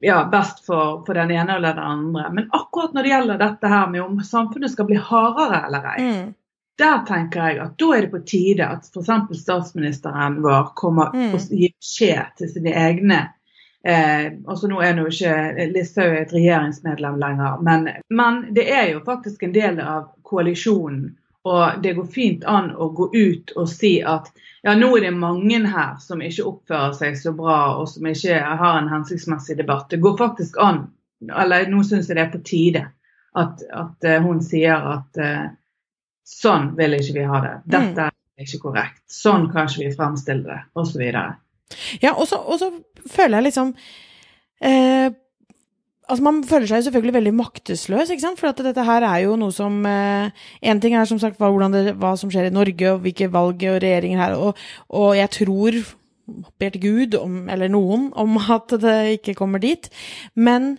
ja, 0.00 0.22
best 0.32 0.64
for, 0.64 1.02
for, 1.04 1.18
den 1.18 1.34
ene 1.34 1.58
eller 1.58 1.76
den 1.76 1.90
andre. 1.98 2.30
Men 2.38 2.48
akkurat 2.56 2.94
når 2.94 3.04
det 3.04 3.12
gjelder 3.12 3.42
dette 3.42 3.74
her 3.74 3.92
med 3.92 4.06
om 4.06 4.24
samfunnet 4.24 4.72
skal 4.72 4.88
bli 4.88 5.02
hardere 5.10 5.66
eller 5.66 5.92
ei, 5.96 6.08
mm 6.08 6.32
der 6.78 7.04
tenker 7.06 7.48
jeg 7.48 7.58
at 7.62 7.78
da 7.78 7.88
er 7.94 8.02
det 8.06 8.10
på 8.10 8.20
tide 8.26 8.66
at 8.66 8.86
f.eks. 8.90 9.40
statsministeren 9.40 10.40
vår 10.42 10.72
kommer 10.74 11.12
Mm. 11.14 11.34
og 11.34 11.40
gir 11.50 11.74
beskjed 11.78 12.36
til 12.38 12.50
sine 12.50 12.72
egne 12.74 13.18
eh, 13.86 14.32
altså 14.46 14.68
Nå 14.68 14.80
er 14.82 14.94
nå 14.96 15.06
ikke 15.10 15.68
Listhaug 15.74 16.16
et 16.18 16.32
regjeringsmedlem 16.32 17.18
lenger, 17.20 17.60
men, 17.62 17.88
men 18.10 18.40
det 18.54 18.64
er 18.72 18.88
jo 18.92 19.04
faktisk 19.06 19.42
en 19.42 19.52
del 19.54 19.80
av 19.80 20.08
koalisjonen. 20.22 21.14
Og 21.44 21.82
det 21.84 21.92
går 21.92 22.06
fint 22.08 22.44
an 22.48 22.70
å 22.80 22.86
gå 22.96 23.10
ut 23.12 23.50
og 23.60 23.66
si 23.68 23.98
at 24.00 24.30
ja, 24.64 24.72
nå 24.74 24.88
er 24.96 25.02
det 25.04 25.10
mange 25.12 25.58
her 25.68 25.98
som 26.00 26.22
ikke 26.24 26.46
oppfører 26.48 26.94
seg 26.96 27.18
så 27.20 27.34
bra, 27.36 27.76
og 27.76 27.88
som 27.92 28.06
ikke 28.08 28.38
har 28.40 28.78
en 28.78 28.88
hensiktsmessig 28.88 29.58
debatt. 29.58 29.90
Det 29.90 30.00
går 30.00 30.16
faktisk 30.16 30.56
an, 30.56 30.86
eller 31.28 31.68
nå 31.68 31.82
syns 31.84 32.08
jeg 32.08 32.16
det 32.16 32.22
er 32.24 32.32
på 32.32 32.40
tide, 32.48 32.86
at, 33.36 33.60
at 33.76 34.08
eh, 34.08 34.22
hun 34.24 34.40
sier 34.40 34.88
at 34.94 35.20
eh, 35.20 35.44
sånn 36.28 36.72
vil 36.78 36.98
ikke 36.98 37.18
vi 37.18 37.26
ha 37.30 37.40
det. 37.44 37.56
Dette 37.74 38.08
er 38.10 38.46
ikke 38.46 38.62
korrekt. 38.68 39.02
Sånn 39.10 39.48
kan 39.52 39.68
ikke 39.68 39.84
vi 39.84 39.96
fremstille 39.96 40.46
det, 40.46 40.60
osv. 40.78 41.02
Ja, 42.02 42.14
og 42.14 42.26
så 42.28 42.40
og 42.40 42.58
så 42.60 42.70
føler 43.10 43.38
jeg 43.38 43.50
liksom 43.50 43.74
eh, 44.62 45.12
Altså, 46.04 46.20
man 46.20 46.42
føler 46.44 46.68
seg 46.68 46.82
selvfølgelig 46.84 47.14
veldig 47.14 47.30
maktesløs, 47.32 48.10
ikke 48.12 48.20
sant? 48.20 48.36
For 48.36 48.50
at 48.50 48.58
dette 48.60 48.82
her 48.84 49.06
er 49.08 49.22
jo 49.22 49.38
noe 49.40 49.54
som 49.56 49.78
Én 49.88 50.82
ting 50.82 50.92
er 50.92 51.08
som 51.08 51.16
sagt 51.16 51.40
hva, 51.40 51.48
det, 51.72 51.94
hva 51.96 52.10
som 52.20 52.28
skjer 52.28 52.50
i 52.50 52.52
Norge, 52.52 52.90
og 52.92 53.00
hvilke 53.06 53.30
valg 53.32 53.64
og 53.70 53.78
regjeringer 53.80 54.20
her, 54.20 54.34
og, 54.36 54.60
og 54.92 55.14
jeg 55.16 55.32
tror 55.32 55.78
ber 56.58 56.74
til 56.74 56.82
Gud, 56.82 57.16
om, 57.18 57.48
eller 57.52 57.72
noen, 57.72 58.10
om 58.16 58.36
at 58.40 58.76
det 58.80 58.98
ikke 59.18 59.36
kommer 59.38 59.60
dit. 59.62 59.88
Men 60.34 60.76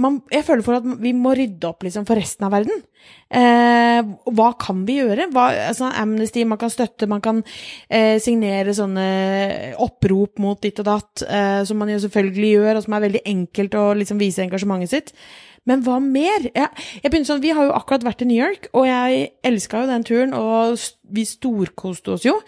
man, 0.00 0.18
jeg 0.32 0.42
føler 0.46 0.64
for 0.66 0.80
at 0.80 0.86
vi 1.02 1.12
må 1.14 1.34
rydde 1.38 1.68
opp 1.68 1.84
liksom, 1.86 2.06
for 2.08 2.18
resten 2.18 2.46
av 2.46 2.54
verden. 2.54 2.82
Eh, 3.30 4.00
hva 4.34 4.48
kan 4.58 4.82
vi 4.88 4.98
gjøre? 4.98 5.28
Hva, 5.34 5.46
altså, 5.68 5.90
Amnesty, 6.00 6.42
man 6.48 6.58
kan 6.60 6.72
støtte, 6.72 7.08
man 7.10 7.22
kan 7.24 7.42
eh, 7.86 8.16
signere 8.22 8.74
sånne 8.74 9.06
opprop 9.84 10.42
mot 10.42 10.60
ditt 10.64 10.82
og 10.82 10.88
datt, 10.88 11.24
eh, 11.28 11.62
som 11.68 11.78
man 11.78 11.92
jo 11.92 12.00
selvfølgelig 12.02 12.52
gjør, 12.56 12.70
og 12.74 12.86
som 12.86 12.98
er 12.98 13.06
veldig 13.06 13.24
enkelt 13.34 13.78
å 13.78 13.88
liksom, 14.00 14.22
vise 14.22 14.42
engasjementet 14.46 14.94
sitt. 14.94 15.14
Men 15.68 15.84
hva 15.86 15.96
mer? 16.02 16.50
Jeg, 16.50 16.86
jeg 17.00 17.24
sånn, 17.24 17.40
Vi 17.40 17.54
har 17.56 17.68
jo 17.68 17.76
akkurat 17.76 18.04
vært 18.04 18.26
i 18.26 18.28
New 18.28 18.40
York, 18.40 18.68
og 18.76 18.88
jeg 18.90 19.28
elska 19.46 19.84
jo 19.84 19.92
den 19.92 20.04
turen, 20.04 20.34
og 20.36 20.74
vi 21.14 21.24
storkoste 21.28 22.18
oss 22.18 22.26
jo. 22.26 22.40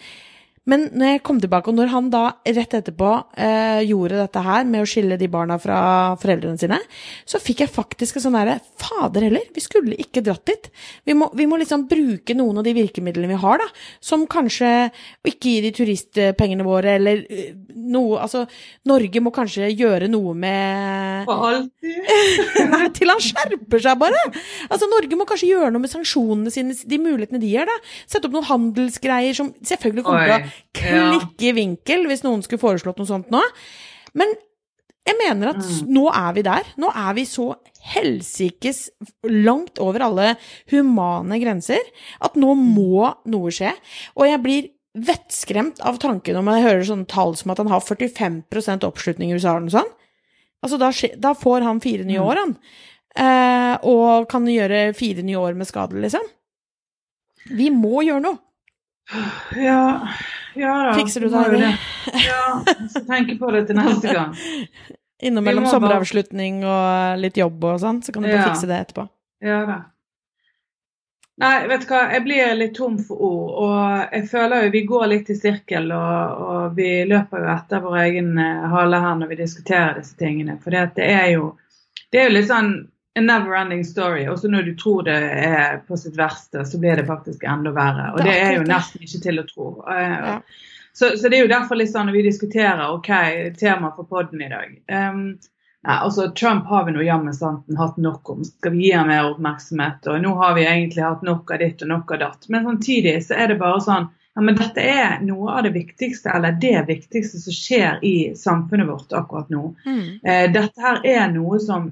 Men 0.67 0.87
når 0.91 1.13
jeg 1.13 1.23
kom 1.27 1.39
tilbake, 1.41 1.71
og 1.71 1.77
når 1.77 1.91
han 1.93 2.09
da 2.11 2.23
rett 2.43 2.75
etterpå 2.75 3.11
eh, 3.39 3.81
gjorde 3.87 4.19
dette 4.19 4.43
her 4.43 4.67
med 4.67 4.83
å 4.83 4.89
skille 4.89 5.17
de 5.19 5.29
barna 5.31 5.55
fra 5.61 5.79
foreldrene 6.19 6.59
sine, 6.59 6.79
så 7.27 7.39
fikk 7.41 7.63
jeg 7.63 7.71
faktisk 7.71 8.19
en 8.19 8.27
sånn 8.27 8.37
derre 8.37 8.57
Fader 8.77 9.25
heller, 9.27 9.45
vi 9.55 9.63
skulle 9.63 9.97
ikke 9.99 10.21
dratt 10.25 10.43
dit. 10.47 10.67
Vi 11.07 11.15
må, 11.17 11.29
vi 11.35 11.47
må 11.49 11.57
liksom 11.59 11.87
bruke 11.89 12.35
noen 12.37 12.59
av 12.59 12.67
de 12.67 12.75
virkemidlene 12.77 13.31
vi 13.31 13.39
har, 13.41 13.63
da. 13.63 13.67
Som 14.03 14.27
kanskje 14.29 14.71
ikke 15.27 15.53
gi 15.53 15.63
de 15.63 15.71
turistpengene 15.75 16.67
våre, 16.67 16.97
eller 16.99 17.23
eh, 17.31 17.55
noe 17.87 18.19
Altså, 18.27 18.43
Norge 18.89 19.21
må 19.23 19.31
kanskje 19.31 19.69
gjøre 19.69 20.07
noe 20.11 20.33
med 20.35 21.27
For 21.27 21.47
alltid. 21.47 22.11
Nei, 22.73 22.87
til 22.95 23.11
han 23.11 23.21
skjerper 23.23 23.83
seg, 23.83 23.99
bare! 24.01 24.23
Altså, 24.67 24.89
Norge 24.91 25.19
må 25.19 25.27
kanskje 25.29 25.51
gjøre 25.53 25.71
noe 25.71 25.83
med 25.85 25.91
sanksjonene 25.91 26.51
sine, 26.53 26.75
de 26.75 26.99
mulighetene 27.01 27.41
de 27.41 27.53
gjør, 27.53 27.69
da. 27.71 27.77
Sette 28.09 28.27
opp 28.27 28.35
noen 28.35 28.49
handelsgreier 28.49 29.37
som 29.37 29.53
selvfølgelig 29.65 30.07
kommer 30.07 30.27
til 30.27 30.35
å 30.35 30.56
Oi, 30.57 30.81
klikke 30.81 31.49
i 31.49 31.55
vinkel 31.57 32.05
hvis 32.09 32.23
noen 32.25 32.43
skulle 32.45 32.61
foreslått 32.61 32.99
noe 33.01 33.09
sånt 33.09 33.31
nå. 33.33 33.41
Men 34.17 34.33
jeg 35.07 35.15
mener 35.21 35.53
at 35.53 35.61
mm. 35.63 35.91
nå 35.95 36.07
er 36.11 36.33
vi 36.35 36.43
der. 36.47 36.71
Nå 36.81 36.89
er 36.91 37.13
vi 37.15 37.23
så 37.29 37.51
helsikes 37.93 38.87
langt 39.23 39.79
over 39.79 40.03
alle 40.09 40.33
humane 40.73 41.37
grenser 41.39 41.79
at 42.23 42.35
nå 42.39 42.55
må 42.59 43.13
noe 43.31 43.53
skje. 43.55 43.71
Og 44.19 44.27
jeg 44.27 44.41
blir 44.43 44.67
vettskremt 44.97 45.79
av 45.85 45.99
tanken 46.01 46.39
om 46.39 46.49
jeg 46.51 46.65
hører 46.65 46.83
sånne 46.89 47.07
tall 47.11 47.35
som 47.37 47.53
at 47.53 47.61
han 47.61 47.69
har 47.71 47.83
45% 47.85 48.87
oppslutning 48.87 49.31
i 49.31 49.37
USA 49.37 49.53
eller 49.53 49.67
noe 49.67 49.75
sånt. 49.77 49.93
Altså, 50.65 50.79
da, 50.81 50.89
da 51.21 51.35
får 51.37 51.61
han 51.67 51.79
fire 51.83 52.03
nye 52.07 52.17
Mm. 52.17 52.25
år, 52.25 52.39
han. 52.41 52.55
Eh, 53.17 53.75
og 53.85 54.27
kan 54.29 54.45
gjøre 54.49 54.95
fire 54.97 55.21
nye 55.25 55.37
år 55.37 55.53
med 55.57 55.69
skade, 55.69 56.01
liksom. 56.01 56.25
Vi 57.53 57.69
må 57.71 58.01
gjøre 58.03 58.23
noe. 58.25 58.39
Ja, 59.55 60.09
ja 60.59 60.75
da. 60.87 60.93
Fikser 60.97 61.21
du 61.25 61.29
det. 61.29 61.73
Ja, 62.25 62.41
jeg 62.65 62.89
skal 62.93 63.05
tenke 63.09 63.37
på 63.39 63.51
det 63.55 63.65
til 63.69 63.77
neste 63.79 64.13
gang. 64.13 64.33
Innimellom 65.27 65.65
sommeravslutning 65.65 66.59
og 66.67 67.21
litt 67.23 67.37
jobb 67.39 67.63
og 67.65 67.79
sånn, 67.81 68.03
så 68.05 68.13
kan 68.13 68.21
du 68.25 68.29
bare 68.29 68.41
Ja. 68.43 68.49
fikse 68.51 68.67
det 68.69 68.81
etterpå. 68.85 69.07
Ja 69.41 69.61
da. 69.65 69.77
Nei, 71.37 71.67
vet 71.69 71.83
du 71.85 71.91
hva, 71.91 71.99
jeg 72.15 72.23
blir 72.25 72.55
litt 72.57 72.73
tom 72.77 72.95
for 73.05 73.19
ord. 73.21 73.49
Og 73.61 74.13
jeg 74.15 74.25
føler 74.31 74.63
jo 74.65 74.71
vi 74.73 74.81
går 74.89 75.03
litt 75.11 75.27
i 75.29 75.35
sirkel, 75.37 75.91
og, 75.93 76.39
og 76.49 76.77
vi 76.79 76.87
løper 77.05 77.43
jo 77.43 77.51
etter 77.53 77.83
vår 77.83 77.97
egen 78.07 78.31
eh, 78.41 78.63
hale 78.71 79.01
her 79.03 79.19
når 79.19 79.29
vi 79.33 79.37
diskuterer 79.43 79.99
disse 79.99 80.17
tingene. 80.17 80.55
For 80.63 80.73
det 80.73 81.05
er 81.05 81.27
jo 81.35 81.51
det 82.11 82.21
er 82.21 82.29
jo 82.29 82.33
litt 82.37 82.49
sånn 82.49 82.71
a 83.17 83.21
never 83.21 83.55
ending 83.55 83.83
story. 83.85 84.27
Også 84.29 84.49
når 84.51 84.69
du 84.69 84.73
tror 84.77 85.03
det 85.07 85.17
er 85.17 85.81
på 85.87 85.97
sitt 85.97 86.17
verste, 86.17 86.65
så 86.65 86.79
blir 86.79 86.95
det 86.95 87.07
faktisk 87.07 87.43
enda 87.43 87.73
verre. 87.75 88.11
Og 88.13 88.23
Det 88.23 88.33
er 88.37 88.57
jo 88.59 88.65
nesten 88.67 89.03
ikke 89.03 89.21
til 89.27 89.43
å 89.43 89.47
tro. 89.49 89.69
Eh, 89.91 90.17
Ja. 90.17 90.39
Så, 90.97 91.11
så 91.17 91.29
det 91.29 91.37
er 91.37 91.43
jo 91.45 91.49
derfor 91.51 91.77
litt 91.77 91.91
sånn 91.91 92.07
når 92.09 92.15
vi 92.15 92.21
diskuterer 92.25 92.87
OK, 92.89 93.09
tema 93.59 93.91
for 93.93 94.07
podden 94.09 94.41
i 94.41 94.47
dag. 94.49 94.71
Um, 94.89 95.19
ja, 95.85 95.99
altså 95.99 96.31
Trump 96.31 96.65
har 96.65 96.87
vi 96.87 96.95
nå 96.95 97.03
jammen 97.05 97.35
santen 97.37 97.77
hatt 97.77 97.99
nok 98.01 98.29
om. 98.33 98.41
Skal 98.43 98.73
vi 98.73 98.87
gi 98.87 98.95
ham 98.97 99.11
mer 99.11 99.27
oppmerksomhet? 99.29 100.07
Og 100.09 100.17
nå 100.23 100.31
har 100.39 100.55
vi 100.57 100.65
egentlig 100.65 101.05
hatt 101.05 101.21
nok 101.27 101.53
av 101.53 101.61
ditt 101.61 101.83
og 101.85 101.91
nok 101.91 102.15
av 102.15 102.23
datt. 102.23 102.49
Men 102.49 102.65
samtidig 102.65 103.13
så 103.27 103.37
er 103.37 103.53
det 103.53 103.59
bare 103.61 103.83
sånn 103.85 104.09
ja, 104.37 104.41
men 104.41 104.57
dette 104.57 104.81
er 104.85 105.21
noe 105.25 105.53
av 105.53 105.63
det 105.65 105.71
viktigste, 105.73 106.29
eller 106.29 106.57
det 106.61 106.83
viktigste 106.85 107.39
som 107.41 107.53
skjer 107.53 108.03
i 108.05 108.15
samfunnet 108.37 108.85
vårt 108.85 109.13
akkurat 109.17 109.49
nå. 109.49 109.71
Mm. 109.85 110.03
Eh, 110.21 110.43
dette 110.53 110.83
her 110.83 110.99
er 111.09 111.31
noe 111.33 111.57
som 111.61 111.87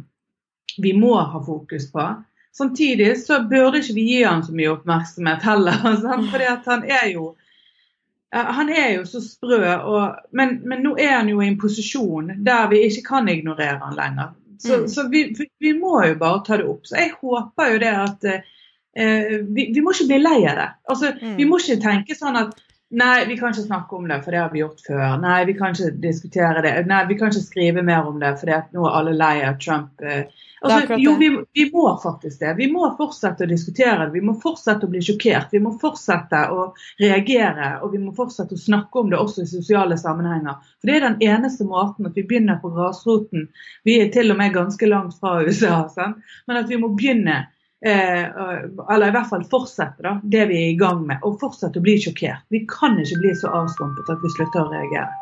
vi 0.82 0.94
må 0.98 1.14
ha 1.20 1.40
fokus 1.46 1.92
på. 1.92 2.06
Samtidig 2.56 3.18
så 3.20 3.42
burde 3.50 3.82
ikke 3.82 3.94
vi 3.98 4.04
gi 4.10 4.22
han 4.24 4.44
så 4.44 4.54
mye 4.56 4.72
oppmerksomhet 4.78 5.44
heller. 5.44 5.82
Sant? 6.04 6.30
Fordi 6.32 6.46
han 6.66 6.84
er 6.88 7.10
jo 7.14 7.36
han 8.36 8.68
er 8.70 8.90
jo 8.98 9.04
så 9.08 9.22
sprø, 9.24 9.60
og, 9.88 10.16
men, 10.36 10.58
men 10.68 10.82
nå 10.84 10.96
er 11.00 11.14
han 11.22 11.30
jo 11.32 11.40
i 11.40 11.48
en 11.48 11.60
posisjon 11.62 12.34
der 12.44 12.66
vi 12.72 12.82
ikke 12.84 13.04
kan 13.08 13.30
ignorere 13.32 13.78
han 13.84 13.96
lenger. 13.96 14.34
Så, 14.60 14.78
Mm. 14.82 14.88
så 14.88 15.04
vi, 15.12 15.22
vi- 15.38 15.52
vi 15.60 15.72
må 15.80 16.02
jo 16.08 16.16
bare 16.20 16.42
ta 16.48 16.58
det 16.58 16.66
opp. 16.68 16.84
Så 16.88 16.96
jeg 16.98 17.12
håper 17.22 17.72
jo 17.74 17.80
det 17.80 17.92
at 17.92 18.26
eh, 18.96 19.42
vi, 19.56 19.70
vi 19.76 19.82
må 19.84 19.92
ikke 19.96 20.08
bli 20.10 20.20
lei 20.24 20.42
av 20.48 20.56
det. 20.60 20.68
Altså, 20.90 21.12
Mm. 21.22 21.36
Vi 21.38 21.46
må 21.46 21.60
ikke 21.60 21.80
tenke 21.84 22.16
sånn 22.16 22.36
at 22.40 22.56
Nei, 22.96 23.26
vi 23.28 23.36
kan 23.38 23.52
ikke 23.52 23.66
snakke 23.66 23.96
om 23.98 24.08
det, 24.08 24.22
for 24.24 24.32
det 24.32 24.40
har 24.40 24.52
vi 24.54 24.62
gjort 24.62 24.82
før. 24.88 25.18
Nei, 25.20 25.38
vi 25.50 25.54
kan 25.58 25.74
ikke 25.76 25.92
diskutere 26.00 26.62
det. 26.64 26.74
Nei, 26.88 27.02
vi 27.10 27.18
kan 27.20 27.32
ikke 27.34 27.44
skrive 27.44 27.84
mer 27.84 28.08
om 28.08 28.22
det, 28.22 28.36
for 28.40 28.52
nå 28.76 28.86
er 28.88 29.00
alle 29.00 29.16
lei 29.20 29.36
av 29.44 29.58
Trump. 29.60 30.02
eh. 30.02 30.26
Altså, 30.66 30.96
jo, 30.98 31.12
vi, 31.20 31.28
vi 31.54 31.66
må 31.74 31.84
faktisk 32.02 32.40
det. 32.40 32.54
Vi 32.58 32.68
må 32.72 32.88
fortsette 32.98 33.46
å 33.46 33.50
diskutere 33.50 34.06
det. 34.06 34.14
Vi 34.16 34.22
må 34.26 34.34
fortsette 34.42 34.88
å 34.88 34.90
bli 34.90 35.02
sjokkert. 35.04 35.52
Vi 35.54 35.60
må 35.62 35.76
fortsette 35.82 36.40
å 36.56 36.70
reagere, 37.02 37.74
og 37.84 37.92
vi 37.94 38.02
må 38.02 38.14
fortsette 38.18 38.56
å 38.56 38.64
snakke 38.64 39.04
om 39.04 39.12
det 39.12 39.20
også 39.20 39.44
i 39.44 39.52
sosiale 39.52 39.98
sammenhenger. 40.00 40.58
For 40.80 40.90
det 40.90 40.96
er 40.96 41.06
den 41.10 41.20
eneste 41.28 41.68
måten 41.70 42.08
at 42.10 42.16
vi 42.18 42.24
begynner 42.26 42.58
på 42.64 42.72
grasroten. 42.74 43.50
Vi 43.86 44.00
er 44.02 44.10
til 44.16 44.34
og 44.34 44.40
med 44.42 44.56
ganske 44.56 44.90
langt 44.90 45.20
fra 45.20 45.38
USA, 45.46 45.84
sant? 45.92 46.24
men 46.48 46.64
at 46.64 46.72
vi 46.72 46.80
må 46.82 46.94
begynne 46.96 47.44
eller 47.86 49.08
i 49.08 49.14
hvert 49.14 49.30
fall 49.30 49.46
fortsette 49.50 50.02
da, 50.06 50.16
det 50.24 50.48
vi 50.50 50.58
er 50.62 50.72
i 50.72 50.80
gang 50.80 51.04
med, 51.06 51.22
og 51.22 51.38
fortsette 51.42 51.82
å 51.82 51.86
bli 51.86 51.98
sjokkert. 52.02 52.46
Vi 52.54 52.64
kan 52.70 52.98
ikke 53.02 53.20
bli 53.22 53.36
så 53.38 53.52
avstumpet 53.54 54.10
at 54.10 54.24
vi 54.26 54.32
slutter 54.34 54.64
å 54.64 54.72
reagere. 54.74 55.14